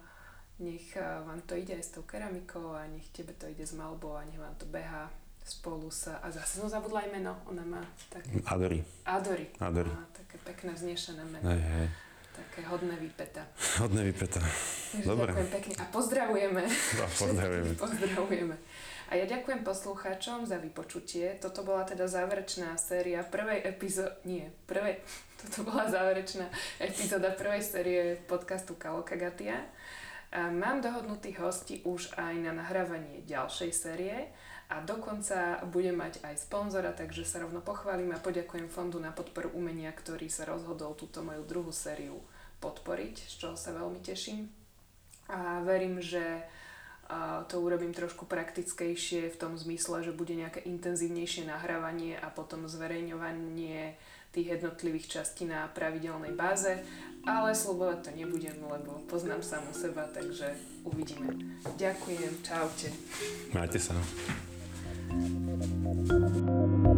[0.58, 3.74] nech eh, vám to ide aj s tou keramikou a nech tebe to ide s
[3.74, 5.10] malbou a nech vám to beha
[5.44, 6.18] spolu sa...
[6.24, 8.40] A zase som zabudla aj meno, ona má také...
[8.48, 8.80] Adory.
[9.04, 9.46] Adory.
[9.60, 9.92] Adory.
[9.92, 11.44] Má také pekné vznešené meno.
[11.44, 11.88] Hej, hej.
[12.34, 13.46] Také hodné výpeta.
[13.84, 14.42] Hodné vypeta.
[14.42, 15.30] Takže Dobre.
[15.30, 16.62] Ďakujem pekne a pozdravujeme.
[16.98, 17.72] No, pozdravujeme.
[17.78, 18.56] pozdravujeme.
[19.04, 21.38] A ja ďakujem poslucháčom za vypočutie.
[21.38, 24.10] Toto bola teda záverečná séria prvej epizódy...
[24.26, 24.98] Nie, prvej...
[25.44, 26.48] Toto bola záverečná
[26.82, 29.60] epizóda prvej série podcastu Kalokagatia.
[30.34, 34.34] A mám dohodnutých hostí už aj na nahrávanie ďalšej série
[34.74, 39.54] a dokonca budem mať aj sponzora, takže sa rovno pochválim a poďakujem Fondu na podporu
[39.54, 42.18] umenia, ktorý sa rozhodol túto moju druhú sériu
[42.58, 44.50] podporiť, z čoho sa veľmi teším.
[45.30, 46.42] A verím, že
[47.52, 53.94] to urobím trošku praktickejšie v tom zmysle, že bude nejaké intenzívnejšie nahrávanie a potom zverejňovanie
[54.34, 56.82] tých jednotlivých častí na pravidelnej báze,
[57.22, 61.30] ale slubovať to nebudem, lebo poznám samu seba, takže uvidíme.
[61.78, 62.88] Ďakujem, čaute.
[63.54, 63.94] Majte sa.
[65.16, 66.93] Thank you.